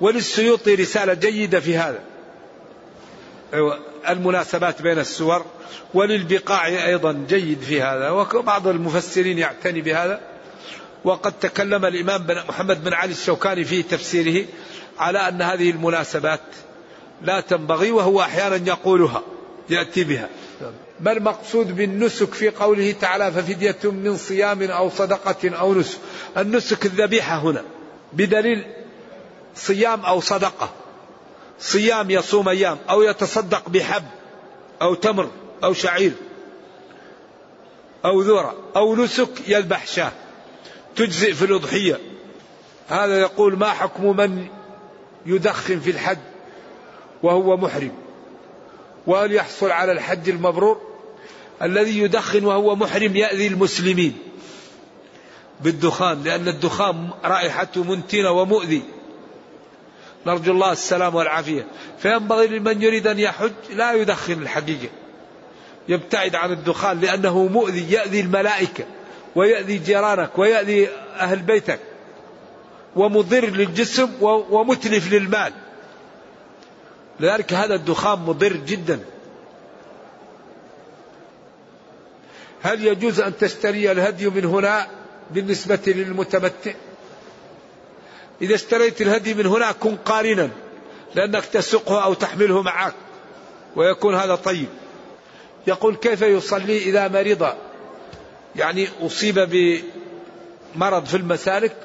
وللسيوطي 0.00 0.74
رسالة 0.74 1.14
جيدة 1.14 1.60
في 1.60 1.76
هذا. 1.76 2.00
المناسبات 4.08 4.82
بين 4.82 4.98
السور 4.98 5.44
وللبقاع 5.94 6.66
أيضا 6.66 7.24
جيد 7.28 7.60
في 7.60 7.82
هذا 7.82 8.10
وبعض 8.10 8.68
المفسرين 8.68 9.38
يعتني 9.38 9.80
بهذا. 9.80 10.20
وقد 11.04 11.32
تكلم 11.32 11.84
الإمام 11.84 12.22
بن 12.22 12.34
محمد 12.48 12.84
بن 12.84 12.92
علي 12.92 13.12
الشوكاني 13.12 13.64
في 13.64 13.82
تفسيره 13.82 14.46
على 14.98 15.18
أن 15.28 15.42
هذه 15.42 15.70
المناسبات 15.70 16.40
لا 17.22 17.40
تنبغي 17.40 17.90
وهو 17.90 18.20
أحيانا 18.20 18.68
يقولها 18.68 19.22
يأتي 19.70 20.04
بها. 20.04 20.28
ما 21.00 21.12
المقصود 21.12 21.76
بالنسك 21.76 22.34
في 22.34 22.48
قوله 22.48 22.92
تعالى 23.00 23.32
ففدية 23.32 23.78
من 23.84 24.16
صيام 24.16 24.62
أو 24.62 24.90
صدقة 24.90 25.58
أو 25.58 25.74
نسك؟ 25.74 25.98
النسك 26.38 26.86
الذبيحة 26.86 27.38
هنا 27.38 27.62
بدليل 28.12 28.64
صيام 29.56 30.00
أو 30.00 30.20
صدقة. 30.20 30.70
صيام 31.60 32.10
يصوم 32.10 32.48
أيام 32.48 32.78
أو 32.90 33.02
يتصدق 33.02 33.68
بحب 33.68 34.04
أو 34.82 34.94
تمر 34.94 35.30
أو 35.64 35.72
شعير 35.72 36.12
أو 38.04 38.20
ذرة 38.20 38.54
أو 38.76 38.96
نسك 38.96 39.48
يذبح 39.48 39.86
شاه 39.86 40.12
تجزئ 40.96 41.34
في 41.34 41.44
الأضحية. 41.44 42.00
هذا 42.88 43.20
يقول 43.20 43.58
ما 43.58 43.68
حكم 43.68 44.16
من 44.16 44.46
يدخن 45.26 45.80
في 45.80 45.90
الحج 45.90 46.18
وهو 47.22 47.56
محرم؟ 47.56 47.92
وهل 49.06 49.32
يحصل 49.32 49.70
على 49.70 49.92
الحج 49.92 50.28
المبرور؟ 50.28 50.80
الذي 51.62 51.98
يدخن 51.98 52.44
وهو 52.44 52.76
محرم 52.76 53.16
يأذي 53.16 53.46
المسلمين 53.46 54.18
بالدخان 55.60 56.22
لأن 56.24 56.48
الدخان 56.48 57.10
رائحته 57.24 57.84
منتنة 57.84 58.30
ومؤذي. 58.30 58.82
نرجو 60.26 60.52
الله 60.52 60.72
السلام 60.72 61.14
والعافية. 61.14 61.66
فينبغي 61.98 62.46
لمن 62.46 62.82
يريد 62.82 63.06
أن 63.06 63.18
يحج 63.18 63.52
لا 63.70 63.92
يدخن 63.92 64.42
الحقيقة 64.42 64.88
يبتعد 65.88 66.34
عن 66.34 66.52
الدخان 66.52 67.00
لأنه 67.00 67.46
مؤذي 67.46 67.92
يأذي 67.92 68.20
الملائكة 68.20 68.84
ويأذي 69.34 69.78
جيرانك 69.78 70.38
ويأذي 70.38 70.88
أهل 71.20 71.38
بيتك. 71.38 71.80
ومضر 72.96 73.46
للجسم 73.46 74.08
ومتلف 74.22 75.12
للمال. 75.12 75.52
لذلك 77.20 77.52
هذا 77.52 77.74
الدخان 77.74 78.18
مضر 78.18 78.52
جدا. 78.52 79.00
هل 82.62 82.86
يجوز 82.86 83.20
أن 83.20 83.36
تشتري 83.36 83.92
الهدي 83.92 84.28
من 84.28 84.44
هنا 84.44 84.86
بالنسبة 85.30 85.80
للمتمتع؟ 85.86 86.72
إذا 88.42 88.54
اشتريت 88.54 89.02
الهدي 89.02 89.34
من 89.34 89.46
هنا 89.46 89.72
كن 89.72 89.96
قارنا 89.96 90.50
لأنك 91.14 91.44
تسوقه 91.44 92.04
أو 92.04 92.14
تحمله 92.14 92.62
معك 92.62 92.94
ويكون 93.76 94.14
هذا 94.14 94.34
طيب. 94.34 94.68
يقول 95.66 95.96
كيف 95.96 96.22
يصلي 96.22 96.78
إذا 96.78 97.08
مرض؟ 97.08 97.54
يعني 98.56 98.88
أصيب 99.00 99.38
بمرض 100.76 101.04
في 101.04 101.16
المسالك 101.16 101.76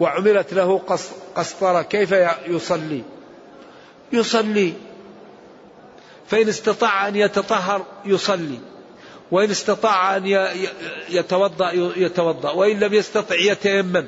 وعملت 0.00 0.54
له 0.54 0.78
قسطرة 1.36 1.82
كيف 1.82 2.14
يصلي؟ 2.46 3.02
يصلي. 4.12 4.72
فإن 6.26 6.48
استطاع 6.48 7.08
أن 7.08 7.16
يتطهر 7.16 7.86
يصلي 8.04 8.58
وإن 9.30 9.50
استطاع 9.50 10.16
أن 10.16 10.26
يتوضأ 11.08 11.70
يتوضأ 11.96 12.50
وإن 12.50 12.80
لم 12.80 12.94
يستطع 12.94 13.34
يتيمم. 13.34 14.06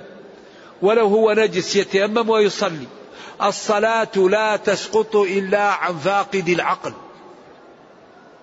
ولو 0.82 1.06
هو 1.06 1.32
نجس 1.32 1.76
يتيمم 1.76 2.30
ويصلي. 2.30 2.86
الصلاة 3.42 4.16
لا 4.16 4.56
تسقط 4.56 5.16
إلا 5.16 5.62
عن 5.62 5.98
فاقد 5.98 6.48
العقل. 6.48 6.92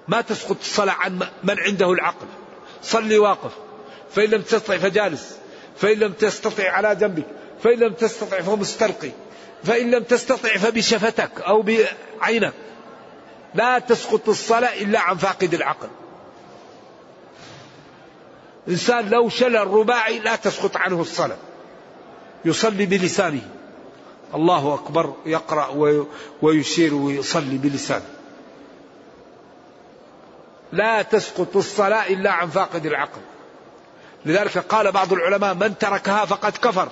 ما 0.07 0.21
تسقط 0.21 0.57
الصلاة 0.61 0.93
عن 0.93 1.19
من 1.43 1.59
عنده 1.59 1.91
العقل. 1.91 2.27
صلي 2.81 3.17
واقف. 3.17 3.51
فإن 4.11 4.29
لم 4.29 4.41
تستطع 4.41 4.77
فجالس. 4.77 5.37
فإن 5.77 5.97
لم 5.97 6.13
تستطع 6.13 6.71
على 6.71 6.95
جنبك 6.95 7.25
فإن 7.63 7.79
لم 7.79 7.93
تستطع 7.93 8.41
فمستلقي 8.41 9.11
فإن 9.63 9.91
لم 9.91 10.03
تستطع 10.03 10.57
فبشفتك 10.57 11.41
أو 11.41 11.61
بعينك. 11.61 12.53
لا 13.55 13.79
تسقط 13.79 14.29
الصلاة 14.29 14.81
إلا 14.81 14.99
عن 14.99 15.17
فاقد 15.17 15.53
العقل. 15.53 15.89
إنسان 18.67 19.09
لو 19.09 19.29
شل 19.29 19.55
الرباعي 19.55 20.19
لا 20.19 20.35
تسقط 20.35 20.77
عنه 20.77 21.01
الصلاة. 21.01 21.37
يصلي 22.45 22.85
بلسانه. 22.85 23.41
الله 24.33 24.73
أكبر 24.73 25.13
يقرأ 25.25 25.97
ويشير 26.41 26.93
ويصلي 26.93 27.57
بلسانه. 27.57 28.05
لا 30.71 31.01
تسقط 31.01 31.57
الصلاة 31.57 32.07
إلا 32.07 32.31
عن 32.31 32.49
فاقد 32.49 32.85
العقل. 32.85 33.21
لذلك 34.25 34.57
قال 34.57 34.91
بعض 34.91 35.13
العلماء 35.13 35.53
من 35.53 35.77
تركها 35.77 36.25
فقد 36.25 36.57
كفر. 36.57 36.89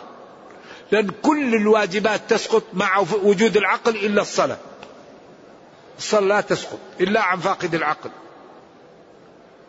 لأن 0.92 1.10
كل 1.22 1.56
الواجبات 1.56 2.22
تسقط 2.30 2.64
مع 2.74 3.00
وجود 3.24 3.58
العقل 3.58 3.96
إلا 3.96 4.22
الصلاة. 4.22 4.58
الصلاة 5.98 6.28
لا 6.28 6.42
تسقط 6.42 6.80
إلا 7.02 7.22
عن 7.22 7.40
فاقد 7.40 7.76
العقل. 7.76 8.10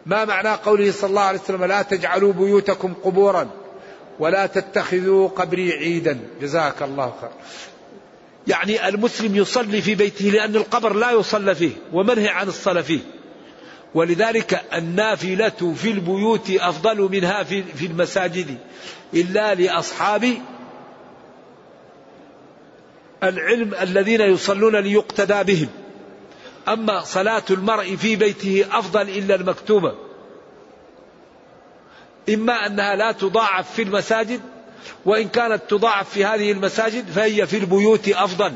ما 0.07 0.24
معنى 0.24 0.49
قوله 0.49 0.93
صلى 0.93 1.11
الله 1.11 1.22
عليه 1.22 1.41
وسلم 1.41 1.64
لا 1.64 1.83
تجعلوا 1.83 2.33
بيوتكم 2.33 2.95
قبورا؟ 3.05 3.51
ولا 4.19 4.47
تتخذوا 4.47 5.29
قبري 5.29 5.73
عيدا. 5.73 6.21
جزاك 6.41 6.83
الله 6.83 7.14
خير. 7.21 7.31
يعني 8.47 8.89
المسلم 8.89 9.37
يصلي 9.37 9.83
في 9.83 9.95
بيته 9.95 10.25
لأن 10.25 10.57
القبر 10.57 10.93
لا 10.93 11.11
يصلى 11.11 11.55
فيه 11.55 11.71
ومنهي 11.93 12.29
عن 12.29 12.49
الصلاة 12.49 12.83
فيه. 12.83 13.01
ولذلك 13.95 14.64
النافلة 14.75 15.75
في 15.77 15.91
البيوت 15.91 16.51
أفضل 16.51 17.01
منها 17.01 17.43
في, 17.43 17.87
المساجد. 17.87 18.59
إلا 19.14 19.55
لأصحاب 19.55 20.35
العلم 23.23 23.75
الذين 23.75 24.21
يصلون 24.21 24.77
ليقتدى 24.77 25.55
بهم. 25.55 25.69
أما 26.69 27.01
صلاة 27.01 27.45
المرء 27.51 27.97
في 27.97 28.16
بيته 28.16 28.64
أفضل 28.73 29.09
إلا 29.09 29.35
المكتوبة. 29.35 30.08
إما 32.29 32.66
أنها 32.66 32.97
لا 32.97 33.12
تضاعف 33.12 33.72
في 33.72 33.83
المساجد 33.83 34.41
وإن 35.05 35.29
كانت 35.29 35.62
تضاعف 35.68 36.11
في 36.11 36.24
هذه 36.24 36.53
المساجد 36.53 37.11
فهي 37.11 37.47
في 37.47 37.57
البيوت 37.57 38.09
أفضل 38.09 38.53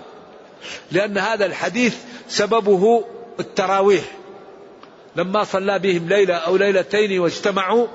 لأن 0.93 1.18
هذا 1.18 1.47
الحديث 1.47 1.97
سببه 2.29 3.05
التراويح. 3.41 4.05
لما 5.16 5.45
صلى 5.45 5.79
بهم 5.79 6.09
ليلة 6.09 6.35
أو 6.35 6.57
ليلتين 6.57 7.20
واجتمعوا 7.20 7.87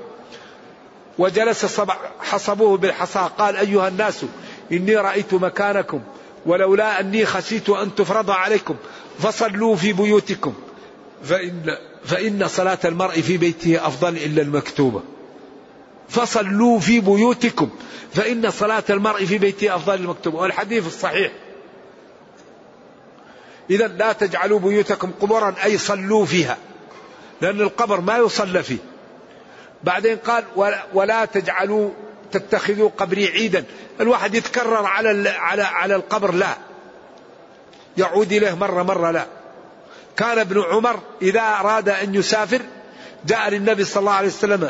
وجلس 1.18 1.82
حصبوه 2.20 2.78
بالحصى 2.78 3.30
قال 3.38 3.56
أيها 3.56 3.88
الناس 3.88 4.26
إني 4.72 4.96
رأيت 4.96 5.34
مكانكم 5.34 6.02
ولولا 6.46 7.00
أني 7.00 7.26
خشيت 7.26 7.70
أن 7.70 7.96
تفرض 7.96 8.32
عليكم 8.32 8.76
فصلوا 9.20 9.76
في 9.76 9.94
بيوتكم. 9.94 10.54
فإن, 11.24 11.78
فإن 12.06 12.48
صلاة 12.48 12.78
المرء 12.86 13.22
في 13.22 13.38
بيته 13.38 13.88
أفضل 13.88 14.18
إلا 14.18 14.42
المكتوبة. 14.42 15.02
فصلوا 16.10 16.80
في 16.80 17.00
بيوتكم 17.00 17.70
فإن 18.14 18.52
صلاة 18.52 18.84
المرء 18.90 19.26
في 19.26 19.38
بيته 19.38 19.76
أفضل 19.76 19.94
المكتوبة 19.94 20.38
والحديث 20.38 20.88
الصحيح. 20.88 21.32
إذا 23.70 23.88
لا 23.88 24.14
تجعلوا 24.14 24.60
بيوتكم 24.60 25.12
قبورا 25.22 25.56
أي 25.64 25.78
صلوا 25.78 26.26
فيها 26.26 26.58
لأن 27.42 27.62
القبر 27.62 28.02
ما 28.02 28.18
يصلى 28.18 28.64
فيه. 28.64 28.78
بعدين 29.84 30.18
قال 30.18 30.44
ولا 30.94 31.26
تجعلوا 31.26 31.90
تتخذوا 32.32 32.90
قبري 32.98 33.28
عيدا. 33.28 33.64
الواحد 34.02 34.36
يتكرر 34.36 34.86
على 34.86 35.30
على 35.30 35.64
على 35.64 35.96
القبر 35.96 36.32
لا. 36.32 36.58
يعود 37.98 38.32
إليه 38.32 38.56
مره 38.56 38.84
مرة 38.84 39.12
لا. 39.12 39.26
كان 40.18 40.40
ابن 40.40 40.62
عمر 40.62 41.00
إذا 41.22 41.42
أراد 41.42 41.90
أن 41.90 42.16
يسافر 42.16 42.62
جاء 43.26 43.50
للنبي 43.50 43.84
صلى 43.84 44.00
الله 44.00 44.12
عليه 44.12 44.28
وسلم 44.28 44.70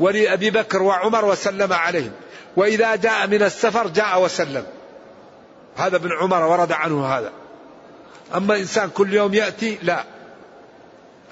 ولأبي 0.00 0.50
بكر 0.50 0.82
وعمر 0.82 1.24
وسلم 1.24 1.72
عليهم. 1.72 2.12
وإذا 2.56 2.96
جاء 2.96 3.26
من 3.26 3.42
السفر 3.42 3.88
جاء 3.88 4.22
وسلم. 4.22 4.66
هذا 5.76 5.96
ابن 5.96 6.10
عمر 6.20 6.42
ورد 6.42 6.72
عنه 6.72 7.06
هذا. 7.06 7.32
أما 8.34 8.56
إنسان 8.56 8.90
كل 8.90 9.14
يوم 9.14 9.34
يأتي 9.34 9.78
لا. 9.82 10.04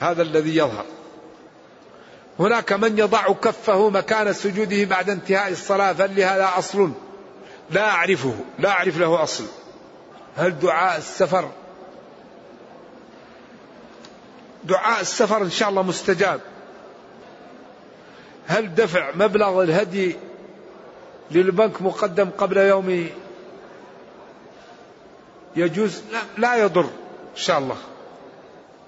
هذا 0.00 0.22
الذي 0.22 0.56
يظهر. 0.56 0.84
هناك 2.38 2.72
من 2.72 2.98
يضع 2.98 3.32
كفه 3.32 3.90
مكان 3.90 4.32
سجوده 4.32 4.84
بعد 4.84 5.10
انتهاء 5.10 5.52
الصلاة 5.52 5.92
فلهذا 5.92 6.50
أصل 6.58 6.92
لا 7.70 7.90
أعرفه 7.90 8.34
لا 8.58 8.70
أعرف 8.70 8.98
له 8.98 9.22
أصل. 9.22 9.44
هل 10.36 10.58
دعاء 10.58 10.98
السفر؟ 10.98 11.50
دعاء 14.64 15.00
السفر 15.00 15.42
إن 15.42 15.50
شاء 15.50 15.68
الله 15.68 15.82
مستجاب. 15.82 16.40
هل 18.50 18.74
دفع 18.74 19.10
مبلغ 19.14 19.62
الهدي 19.62 20.16
للبنك 21.30 21.82
مقدم 21.82 22.30
قبل 22.38 22.56
يوم 22.56 23.08
يجوز؟ 25.56 26.02
لا, 26.12 26.18
لا 26.38 26.56
يضر 26.56 26.84
إن 26.84 27.36
شاء 27.36 27.58
الله. 27.58 27.76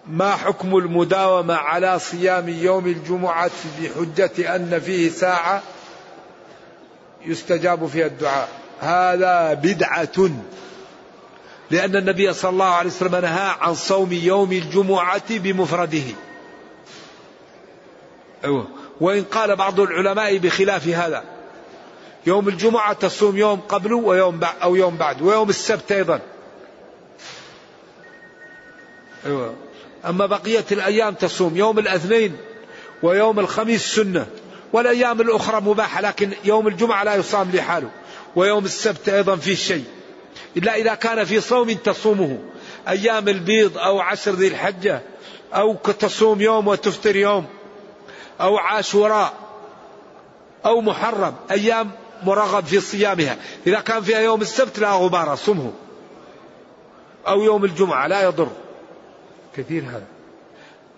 ما 0.07 0.37
حكم 0.37 0.77
المداومة 0.77 1.55
على 1.55 1.99
صيام 1.99 2.49
يوم 2.49 2.87
الجمعة 2.87 3.51
بحجة 3.81 4.57
أن 4.57 4.81
فيه 4.81 5.09
ساعة 5.09 5.63
يستجاب 7.27 7.87
فيها 7.87 8.07
الدعاء؟ 8.07 8.49
هذا 8.81 9.55
بدعة. 9.55 10.31
لأن 11.71 11.97
النبي 11.97 12.33
صلى 12.33 12.51
الله 12.51 12.75
عليه 12.75 12.91
وسلم 12.91 13.17
نهى 13.17 13.55
عن 13.61 13.75
صوم 13.75 14.13
يوم 14.13 14.53
الجمعة 14.53 15.39
بمفرده. 15.39 16.15
أيوة. 18.45 18.82
وإن 19.01 19.25
قال 19.25 19.57
بعض 19.57 19.81
العلماء 19.81 20.39
بخلاف 20.39 20.89
هذا. 20.89 21.25
يوم 22.27 22.49
الجمعة 22.49 22.93
تصوم 22.93 23.37
يوم 23.37 23.61
قبله 23.61 23.97
ويوم 23.97 24.41
أو 24.63 24.77
يوم 24.77 24.97
بعد 24.97 25.23
ويوم 25.23 25.49
السبت 25.49 25.93
أيضا. 25.93 26.21
أيوة. 29.27 29.55
أما 30.07 30.27
بقية 30.27 30.65
الأيام 30.73 31.15
تصوم 31.15 31.57
يوم 31.57 31.79
الاثنين 31.79 32.37
ويوم 33.03 33.41
الخميس 33.41 33.95
سنة 33.95 34.27
والأيام 34.73 35.21
الأخرى 35.21 35.61
مباحة 35.61 36.01
لكن 36.01 36.31
يوم 36.45 36.69
الجمعة 36.69 37.05
لا 37.05 37.15
يصام 37.15 37.51
لحاله. 37.55 37.91
ويوم 38.37 38.65
السبت 38.65 39.09
أيضا 39.09 39.37
فيه 39.37 39.55
شيء. 39.55 39.85
إلا 40.57 40.77
إذا 40.77 40.95
كان 40.95 41.25
في 41.25 41.41
صوم 41.41 41.71
تصومه. 41.73 42.39
أيام 42.89 43.29
البيض 43.29 43.79
أو 43.79 44.01
عشر 44.01 44.33
ذي 44.33 44.49
الحجة 44.49 45.03
أو 45.55 45.75
تصوم 45.75 46.41
يوم 46.41 46.69
وتفطر 46.69 47.17
يوم. 47.17 47.47
أو 48.43 48.59
عاشوراء 48.59 49.33
أو 50.67 50.81
محرم 50.81 51.35
أيام 51.51 51.91
مرغب 52.23 52.65
في 52.65 52.81
صيامها. 52.81 53.37
إذا 53.67 53.81
كان 53.81 54.03
فيها 54.03 54.21
يوم 54.21 54.41
السبت 54.41 54.79
لا 54.79 54.93
غبار 54.93 55.37
صمه. 55.37 55.73
أو 57.29 57.43
يوم 57.43 57.65
الجمعة 57.65 58.07
لا 58.07 58.23
يضر. 58.23 58.49
كثير 59.57 59.83
هذا. 59.83 60.07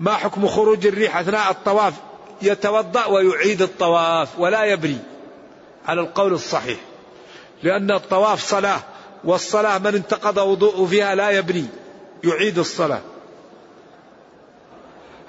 ما 0.00 0.14
حكم 0.14 0.46
خروج 0.46 0.86
الريح 0.86 1.16
أثناء 1.16 1.50
الطواف؟ 1.50 1.94
يتوضأ 2.42 3.06
ويعيد 3.06 3.62
الطواف 3.62 4.38
ولا 4.38 4.64
يبري. 4.64 4.98
على 5.86 6.00
القول 6.00 6.32
الصحيح. 6.32 6.78
لأن 7.62 7.90
الطواف 7.90 8.42
صلاة 8.42 8.80
والصلاة 9.24 9.78
من 9.78 9.94
انتقض 9.94 10.38
وضوء 10.38 10.86
فيها 10.86 11.14
لا 11.14 11.30
يبري 11.30 11.66
يعيد 12.24 12.58
الصلاة. 12.58 13.00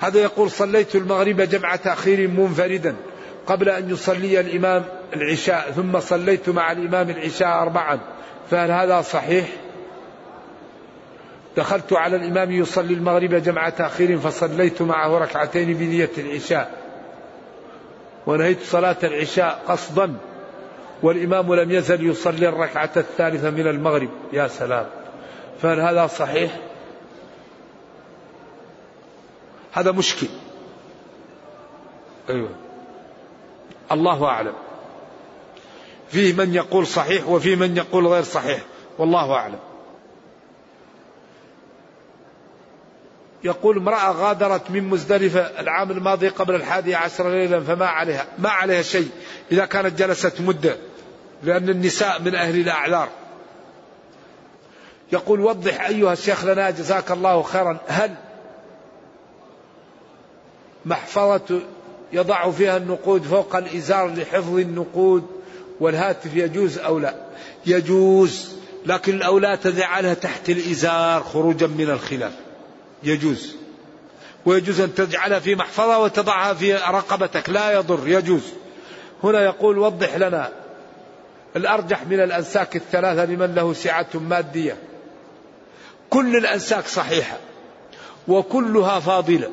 هذا 0.05 0.19
يقول 0.19 0.51
صليت 0.51 0.95
المغرب 0.95 1.41
جمع 1.41 1.75
تأخير 1.75 2.27
منفردا 2.27 2.95
قبل 3.47 3.69
أن 3.69 3.89
يصلي 3.89 4.39
الإمام 4.39 4.85
العشاء 5.13 5.71
ثم 5.71 5.99
صليت 5.99 6.49
مع 6.49 6.71
الإمام 6.71 7.09
العشاء 7.09 7.61
أربعا. 7.61 7.99
فهل 8.51 8.71
هذا 8.71 9.01
صحيح؟ 9.01 9.45
دخلت 11.57 11.93
على 11.93 12.15
الإمام 12.15 12.51
يصلي 12.51 12.93
المغرب 12.93 13.33
جمع 13.35 13.69
تأخير 13.69 14.17
فصليت 14.17 14.81
معه 14.81 15.17
ركعتين 15.17 15.73
بنية 15.73 16.09
العشاء. 16.17 16.71
ونهيت 18.27 18.61
صلاة 18.63 18.97
العشاء 19.03 19.63
قصدا 19.67 20.13
والإمام 21.03 21.55
لم 21.55 21.71
يزل 21.71 22.09
يصلي 22.09 22.49
الركعة 22.49 22.91
الثالثة 22.97 23.49
من 23.49 23.67
المغرب. 23.67 24.09
يا 24.33 24.47
سلام. 24.47 24.85
فهل 25.61 25.79
هذا 25.79 26.07
صحيح؟ 26.07 26.51
هذا 29.75 29.91
مشكل. 29.91 30.27
أيوة. 32.29 32.49
الله 33.91 34.25
أعلم. 34.25 34.53
فيه 36.09 36.33
من 36.33 36.53
يقول 36.53 36.87
صحيح 36.87 37.27
وفيه 37.27 37.55
من 37.55 37.77
يقول 37.77 38.07
غير 38.07 38.23
صحيح. 38.23 38.61
والله 38.97 39.33
أعلم. 39.33 39.59
يقول 43.43 43.77
امرأة 43.77 44.11
غادرت 44.11 44.71
من 44.71 44.83
مزدلفة 44.83 45.41
العام 45.41 45.91
الماضي 45.91 46.27
قبل 46.27 46.55
الحادي 46.55 46.95
عشر 46.95 47.29
ليلا 47.29 47.59
فما 47.59 47.85
عليها 47.85 48.25
ما 48.37 48.49
عليها 48.49 48.81
شيء 48.81 49.09
إذا 49.51 49.65
كانت 49.65 49.99
جلست 49.99 50.41
مدة 50.41 50.77
لأن 51.43 51.69
النساء 51.69 52.21
من 52.21 52.35
أهل 52.35 52.59
الأعذار. 52.59 53.09
يقول 55.11 55.39
وضح 55.39 55.87
أيها 55.87 56.13
الشيخ 56.13 56.45
لنا 56.45 56.69
جزاك 56.69 57.11
الله 57.11 57.41
خيرا 57.41 57.77
هل 57.87 58.15
محفظة 60.85 61.59
يضع 62.13 62.51
فيها 62.51 62.77
النقود 62.77 63.23
فوق 63.23 63.55
الإزار 63.55 64.07
لحفظ 64.07 64.57
النقود 64.57 65.25
والهاتف 65.79 66.35
يجوز 66.35 66.77
أو 66.77 66.99
لا؟ 66.99 67.15
يجوز 67.65 68.55
لكن 68.85 69.15
الأولى 69.15 69.57
تجعلها 69.57 70.13
تحت 70.13 70.49
الإزار 70.49 71.23
خروجا 71.23 71.67
من 71.67 71.89
الخلاف. 71.89 72.33
يجوز. 73.03 73.55
ويجوز 74.45 74.81
أن 74.81 74.95
تجعلها 74.95 75.39
في 75.39 75.55
محفظة 75.55 75.99
وتضعها 75.99 76.53
في 76.53 76.73
رقبتك. 76.73 77.49
لا 77.49 77.71
يضر 77.71 78.07
يجوز. 78.07 78.43
هنا 79.23 79.45
يقول 79.45 79.77
وضح 79.77 80.15
لنا 80.15 80.51
الأرجح 81.55 82.07
من 82.07 82.19
الأنساك 82.19 82.75
الثلاثة 82.75 83.25
لمن 83.25 83.55
له 83.55 83.73
سعة 83.73 84.07
مادية. 84.13 84.77
كل 86.09 86.35
الأنساك 86.35 86.87
صحيحة 86.87 87.37
وكلها 88.27 88.99
فاضلة. 88.99 89.49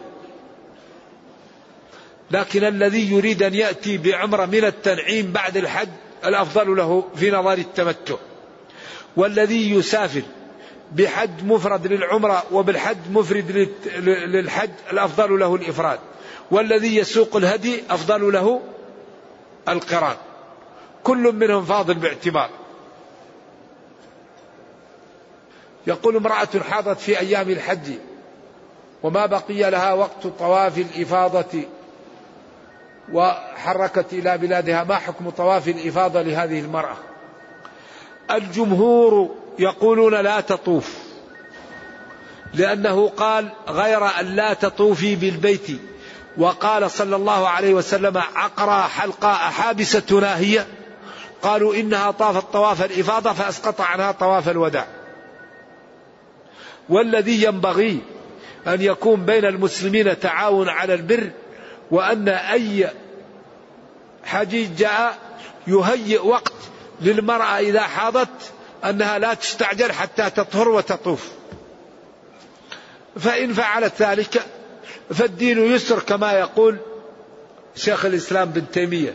لكن 2.33 2.65
الذي 2.65 3.13
يريد 3.13 3.43
أن 3.43 3.55
يأتي 3.55 3.99
بعمرة 3.99 4.47
من 4.47 4.65
التنعيم 4.65 5.33
بعد 5.33 5.57
الحج 5.57 5.89
الأفضل 6.25 6.77
له 6.77 7.05
في 7.15 7.31
نظر 7.31 7.53
التمتع. 7.53 8.15
والذي 9.17 9.71
يسافر 9.71 10.23
بحج 10.93 11.45
مفرد 11.45 11.87
للعمرة 11.87 12.45
وبالحج 12.53 12.97
مفرد 13.11 13.71
للحج 14.27 14.71
الأفضل 14.93 15.39
له 15.39 15.55
الإفراد. 15.55 15.99
والذي 16.51 16.97
يسوق 16.97 17.37
الهدي 17.37 17.83
أفضل 17.91 18.33
له 18.33 18.61
القران. 19.69 20.17
كل 21.05 21.33
منهم 21.33 21.65
فاضل 21.65 21.95
باعتبار. 21.95 22.51
يقول 25.87 26.17
امرأة 26.17 26.49
حاضت 26.71 27.01
في 27.01 27.19
أيام 27.21 27.51
الحج 27.51 27.93
وما 29.03 29.27
بقي 29.27 29.71
لها 29.71 29.93
وقت 29.93 30.27
طواف 30.39 30.79
الإفاضة 30.79 31.65
وحركت 33.13 34.13
إلى 34.13 34.39
بلادها. 34.39 34.85
ما 34.85 34.97
حكم 34.97 35.31
طواف 35.31 35.69
الإفاضة 35.69 36.23
لهذه 36.23 36.61
المرأة؟ 36.61 36.97
الجمهور 38.31 39.35
يقولون 39.59 40.15
لا 40.15 40.41
تطوف 40.41 40.99
لأنه 42.55 43.09
قال 43.09 43.49
غير 43.69 44.07
أن 44.21 44.27
لا 44.27 44.55
تطوفي 44.55 45.17
بالبيت. 45.17 45.67
وقال 46.39 46.91
صلى 46.91 47.17
الله 47.17 47.49
عليه 47.49 47.75
وسلم 47.75 48.23
عقرى 48.35 48.83
حلقاء 48.83 49.51
حابسة 49.51 50.21
ناهية 50.21 50.67
قالوا 51.43 51.75
إنها 51.75 52.11
طافت 52.11 52.53
طواف 52.53 52.85
الإفاضة 52.85 53.33
فأسقط 53.33 53.81
عنها 53.81 54.13
طواف 54.13 54.49
الوداع. 54.49 54.87
والذي 56.89 57.45
ينبغي 57.45 58.01
أن 58.67 58.83
يكون 58.83 59.25
بين 59.25 59.45
المسلمين 59.45 60.21
تعاون 60.21 60.69
على 60.69 60.95
البر 60.95 61.31
وأن 61.93 62.29
أي 62.29 62.91
حجيج 64.25 64.77
جاء 64.77 65.19
يهيئ 65.67 66.27
وقت 66.27 66.53
للمرأة 67.01 67.59
إذا 67.59 67.83
حاضت 67.83 68.53
أنها 68.85 69.19
لا 69.19 69.35
تستعجل 69.35 69.93
حتى 69.93 70.31
تطهر 70.31 70.69
وتطوف. 70.69 71.29
فإن 73.21 73.53
فعلت 73.53 74.03
ذلك 74.03 74.47
فالدين 75.15 75.75
يسر 75.75 75.99
كما 75.99 76.33
يقول 76.33 76.77
شيخ 77.77 78.05
الإسلام 78.05 78.51
بن 78.51 78.71
تيمية. 78.71 79.15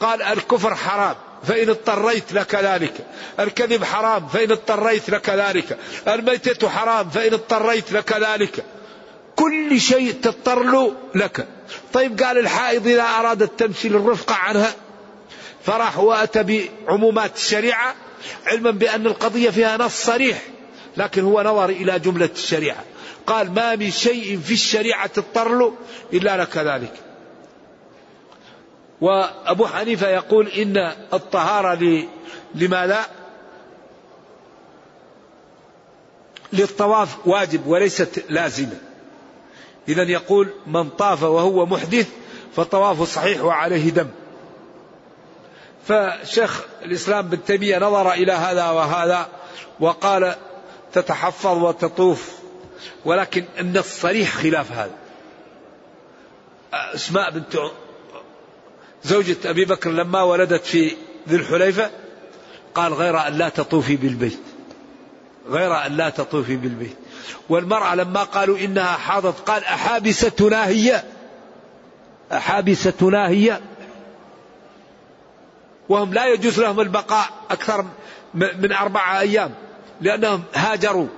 قال 0.00 0.22
الكفر 0.22 0.74
حرام 0.74 1.14
فإن 1.46 1.68
اضطريت 1.68 2.32
لك 2.32 2.54
ذلك. 2.54 3.06
الكذب 3.40 3.84
حرام 3.84 4.28
فإن 4.28 4.50
اضطريت 4.50 5.10
لك 5.10 5.30
ذلك. 5.30 5.78
الميتة 6.08 6.68
حرام 6.68 7.10
فإن 7.10 7.32
اضطريت 7.32 7.92
لك 7.92 8.12
ذلك. 8.12 8.64
كل 9.36 9.80
شيء 9.80 10.12
تضطر 10.22 10.62
له 10.62 10.94
لك. 11.14 11.57
طيب 11.92 12.22
قال 12.22 12.38
الحائض 12.38 12.86
إذا 12.86 13.02
أرادت 13.02 13.58
تمشي 13.58 13.88
للرفقة 13.88 14.34
عنها 14.34 14.74
فراح 15.64 15.98
وأتى 15.98 16.42
بعمومات 16.42 17.36
الشريعة 17.36 17.94
علما 18.46 18.70
بأن 18.70 19.06
القضية 19.06 19.50
فيها 19.50 19.76
نص 19.76 20.04
صريح 20.04 20.42
لكن 20.96 21.22
هو 21.24 21.42
نظر 21.42 21.68
إلى 21.68 21.98
جملة 21.98 22.30
الشريعة. 22.34 22.84
قال 23.26 23.54
ما 23.54 23.76
من 23.76 23.90
شيء 23.90 24.40
في 24.40 24.52
الشريعة 24.52 25.06
تضطر 25.06 25.58
له 25.58 25.74
إلا 26.12 26.36
لك 26.36 26.56
ذلك. 26.56 26.92
وأبو 29.00 29.66
حنيفة 29.66 30.08
يقول 30.08 30.48
إن 30.48 30.76
الطهارة 31.12 32.08
لماذا؟ 32.54 33.06
للطواف 36.52 37.26
واجب 37.26 37.66
وليست 37.66 38.24
لازمة. 38.28 38.87
إذا 39.88 40.02
يقول 40.02 40.48
من 40.66 40.88
طاف 40.88 41.22
وهو 41.22 41.66
محدث 41.66 42.08
فطوافه 42.56 43.04
صحيح 43.04 43.44
وعليه 43.44 43.90
دم. 43.90 44.08
فشيخ 45.88 46.62
الإسلام 46.82 47.28
بن 47.28 47.44
تيمية 47.44 47.78
نظر 47.78 48.12
إلى 48.12 48.32
هذا 48.32 48.70
وهذا 48.70 49.28
وقال 49.80 50.34
تتحفظ 50.92 51.62
وتطوف 51.62 52.32
ولكن 53.04 53.44
أن 53.60 53.76
الصريح 53.76 54.34
خلاف 54.34 54.72
هذا. 54.72 54.94
أسماء 56.72 57.30
بنت 57.30 57.58
زوجة 59.04 59.36
أبي 59.44 59.64
بكر 59.64 59.90
لما 59.90 60.22
ولدت 60.22 60.64
في 60.64 60.92
ذي 61.28 61.36
الحليفة 61.36 61.90
قال 62.74 62.94
غير 62.94 63.26
أن 63.26 63.38
لا 63.38 63.48
تطوفي 63.48 63.96
بالبيت. 63.96 64.40
غير 65.48 65.86
أن 65.86 65.96
لا 65.96 66.08
تطوفي 66.08 66.56
بالبيت. 66.56 66.96
والمرأة 67.48 67.94
لما 67.94 68.22
قالوا 68.22 68.58
إنها 68.58 68.92
حاضت 68.92 69.40
قال 69.50 69.64
أحابستنا 69.64 70.66
هي؟ 70.66 71.02
أحابستنا 72.32 73.28
هي؟ 73.28 73.60
وهم 75.88 76.14
لا 76.14 76.26
يجوز 76.26 76.60
لهم 76.60 76.80
البقاء 76.80 77.26
أكثر 77.50 77.84
من 78.34 78.72
أربعة 78.72 79.20
أيام 79.20 79.54
لأنهم 80.00 80.42
هاجروا. 80.54 81.08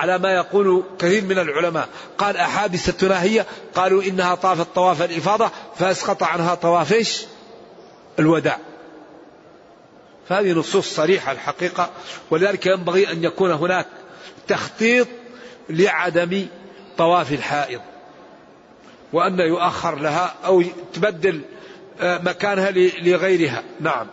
على 0.00 0.18
ما 0.18 0.32
يقول 0.32 0.84
كثير 0.98 1.24
من 1.24 1.38
العلماء 1.38 1.88
قال 2.18 2.36
أحابستنا 2.36 3.22
هي؟ 3.22 3.44
قالوا 3.74 4.02
إنها 4.02 4.34
طافت 4.34 4.66
طواف 4.74 5.02
الإفاضة 5.02 5.50
فأسقط 5.76 6.22
عنها 6.22 6.54
طواف 6.54 7.26
الوداع. 8.18 8.58
فهذه 10.28 10.52
نصوص 10.52 10.94
صريحة 10.94 11.32
الحقيقة 11.32 11.90
ولذلك 12.30 12.66
ينبغي 12.66 13.12
أن 13.12 13.24
يكون 13.24 13.50
هناك 13.50 13.86
تخطيط 14.48 15.08
لعدم 15.70 16.46
طواف 16.98 17.32
الحائض 17.32 17.80
وأن 19.12 19.38
يؤخر 19.38 19.98
لها 19.98 20.34
أو 20.44 20.62
تبدل 20.94 21.40
آه، 22.00 22.18
مكانها 22.18 22.70
لغيرها. 23.00 23.62
نعم. 23.80 24.06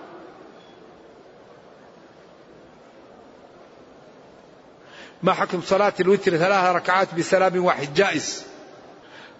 ما 5.24 5.34
حكم 5.34 5.62
صلاة 5.62 5.94
الوتر 6.00 6.38
ثلاث 6.38 6.76
ركعات 6.76 7.14
بسلام 7.14 7.66
واحد؟ 7.66 7.94
جائز. 7.94 8.44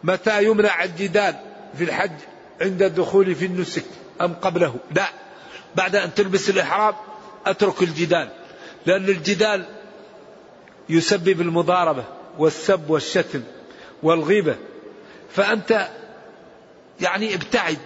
متى 0.04 0.44
يمنع 0.44 0.84
الجدال 0.84 1.36
في 1.78 1.84
الحج 1.84 2.12
عند 2.62 2.82
الدخول 2.82 3.36
في 3.36 3.46
النسك 3.46 3.86
أم 4.22 4.34
قبله؟ 4.34 4.76
لا. 4.96 5.08
بعد 5.76 5.96
أن 5.96 6.14
تلبس 6.14 6.50
الإحرام 6.50 6.96
أترك 7.46 7.84
الجدال 7.84 8.30
لأن 8.86 9.06
الجدال 9.06 9.66
يسبب 10.90 11.42
المضاربة 11.42 12.04
والسب 12.38 12.90
والشتم 12.90 13.44
والغيبة. 14.04 14.56
فأنت 15.36 15.88
يعني 17.02 17.36
ابتعد. 17.36 17.78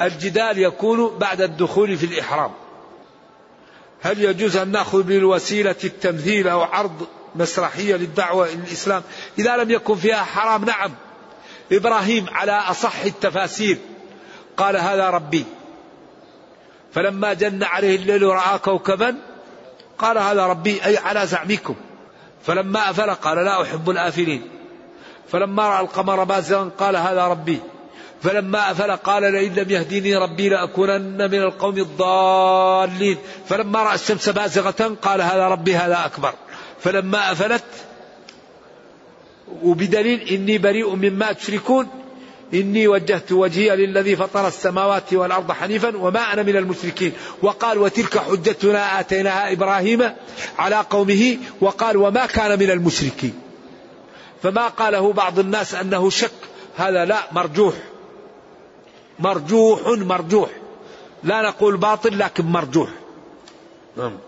الجدال 0.00 0.58
يكون 0.58 1.18
بعد 1.18 1.40
الدخول 1.40 1.96
في 1.96 2.06
الإحرام. 2.06 2.50
هل 4.02 4.24
يجوز 4.24 4.56
أن 4.56 4.68
نأخذ 4.68 5.02
بالوسيلة 5.02 5.76
التمثيل 5.84 6.48
أو 6.48 6.62
عرض 6.62 7.06
مسرحية 7.34 7.96
للدعوة 7.96 8.46
إلى 8.46 8.54
الإسلام؟ 8.54 9.02
إذا 9.38 9.56
لم 9.56 9.70
يكن 9.70 9.96
فيها 9.96 10.24
حرام 10.24 10.64
نعم. 10.64 10.94
إبراهيم 11.72 12.26
على 12.32 12.52
أصح 12.52 13.00
التفاسير 13.04 13.78
قال 14.56 14.76
هذا 14.76 15.10
ربي. 15.10 15.44
فلما 16.94 17.32
جن 17.32 17.62
عليه 17.62 17.96
الليل 17.96 18.22
رأى 18.22 18.58
كوكبا 18.58 19.16
قال 19.98 20.18
هذا 20.18 20.46
ربي 20.46 20.84
أي 20.84 20.96
على 20.96 21.26
زعمكم. 21.26 21.74
فلما 22.46 22.90
أفل 22.90 23.10
قال 23.10 23.44
لا 23.44 23.62
أحب 23.62 23.90
الآفلين. 23.90 24.42
فلما 25.28 25.68
رأى 25.68 25.80
القمر 25.80 26.24
بازغا 26.24 26.70
قال 26.78 26.96
هذا 26.96 27.26
ربي. 27.26 27.60
فلما 28.22 28.70
أفل 28.70 28.90
قال 28.90 29.22
لئن 29.22 29.54
لم 29.54 29.70
يهديني 29.70 30.16
ربي 30.16 30.48
لأكونن 30.48 31.30
من 31.30 31.42
القوم 31.42 31.78
الضالين. 31.78 33.18
فلما 33.48 33.82
رأى 33.82 33.94
الشمس 33.94 34.28
بازغة 34.28 34.96
قال 35.02 35.22
هذا 35.22 35.48
ربي 35.48 35.76
هذا 35.76 36.06
أكبر. 36.06 36.32
فلما 36.80 37.32
أفلت 37.32 37.64
وبدليل 39.62 40.20
إني 40.28 40.58
بريء 40.58 40.94
مما 40.94 41.32
تشركون 41.32 42.03
إني 42.54 42.88
وجهت 42.88 43.32
وجهي 43.32 43.76
للذي 43.76 44.16
فطر 44.16 44.48
السماوات 44.48 45.14
والأرض 45.14 45.52
حنيفا 45.52 45.96
وما 45.96 46.32
أنا 46.32 46.42
من 46.42 46.56
المشركين. 46.56 47.12
وقال 47.42 47.78
وتلك 47.78 48.18
حجتنا 48.18 49.00
آتيناها 49.00 49.52
إبراهيم 49.52 50.10
على 50.58 50.76
قومه 50.76 51.38
وقال 51.60 51.96
وما 51.96 52.26
كان 52.26 52.58
من 52.58 52.70
المشركين. 52.70 53.34
فما 54.42 54.68
قاله 54.68 55.12
بعض 55.12 55.38
الناس 55.38 55.74
أنه 55.74 56.10
شك. 56.10 56.30
هذا 56.76 57.04
لا 57.04 57.18
مرجوح. 57.32 57.74
مرجوح 59.18 59.80
مرجوح. 59.86 60.50
لا 61.24 61.42
نقول 61.42 61.76
باطل 61.76 62.18
لكن 62.18 62.44
مرجوح. 62.46 62.88
نعم. 63.96 64.18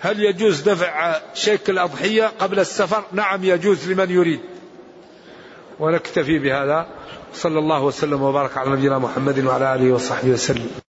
هل 0.00 0.20
يجوز 0.20 0.60
دفع 0.60 1.20
شيك 1.34 1.70
الأضحية 1.70 2.32
قبل 2.38 2.60
السفر؟ 2.60 3.04
نعم 3.12 3.44
يجوز 3.44 3.90
لمن 3.92 4.10
يريد. 4.10 4.40
ونكتفي 5.80 6.38
بهذا. 6.38 6.86
صلى 7.34 7.58
الله 7.58 7.82
وسلم 7.82 8.22
وبارك 8.22 8.58
على 8.58 8.70
نبينا 8.70 8.98
محمد 8.98 9.44
وعلى 9.44 9.74
آله 9.74 9.92
وصحبه 9.92 10.30
وسلم. 10.30 10.83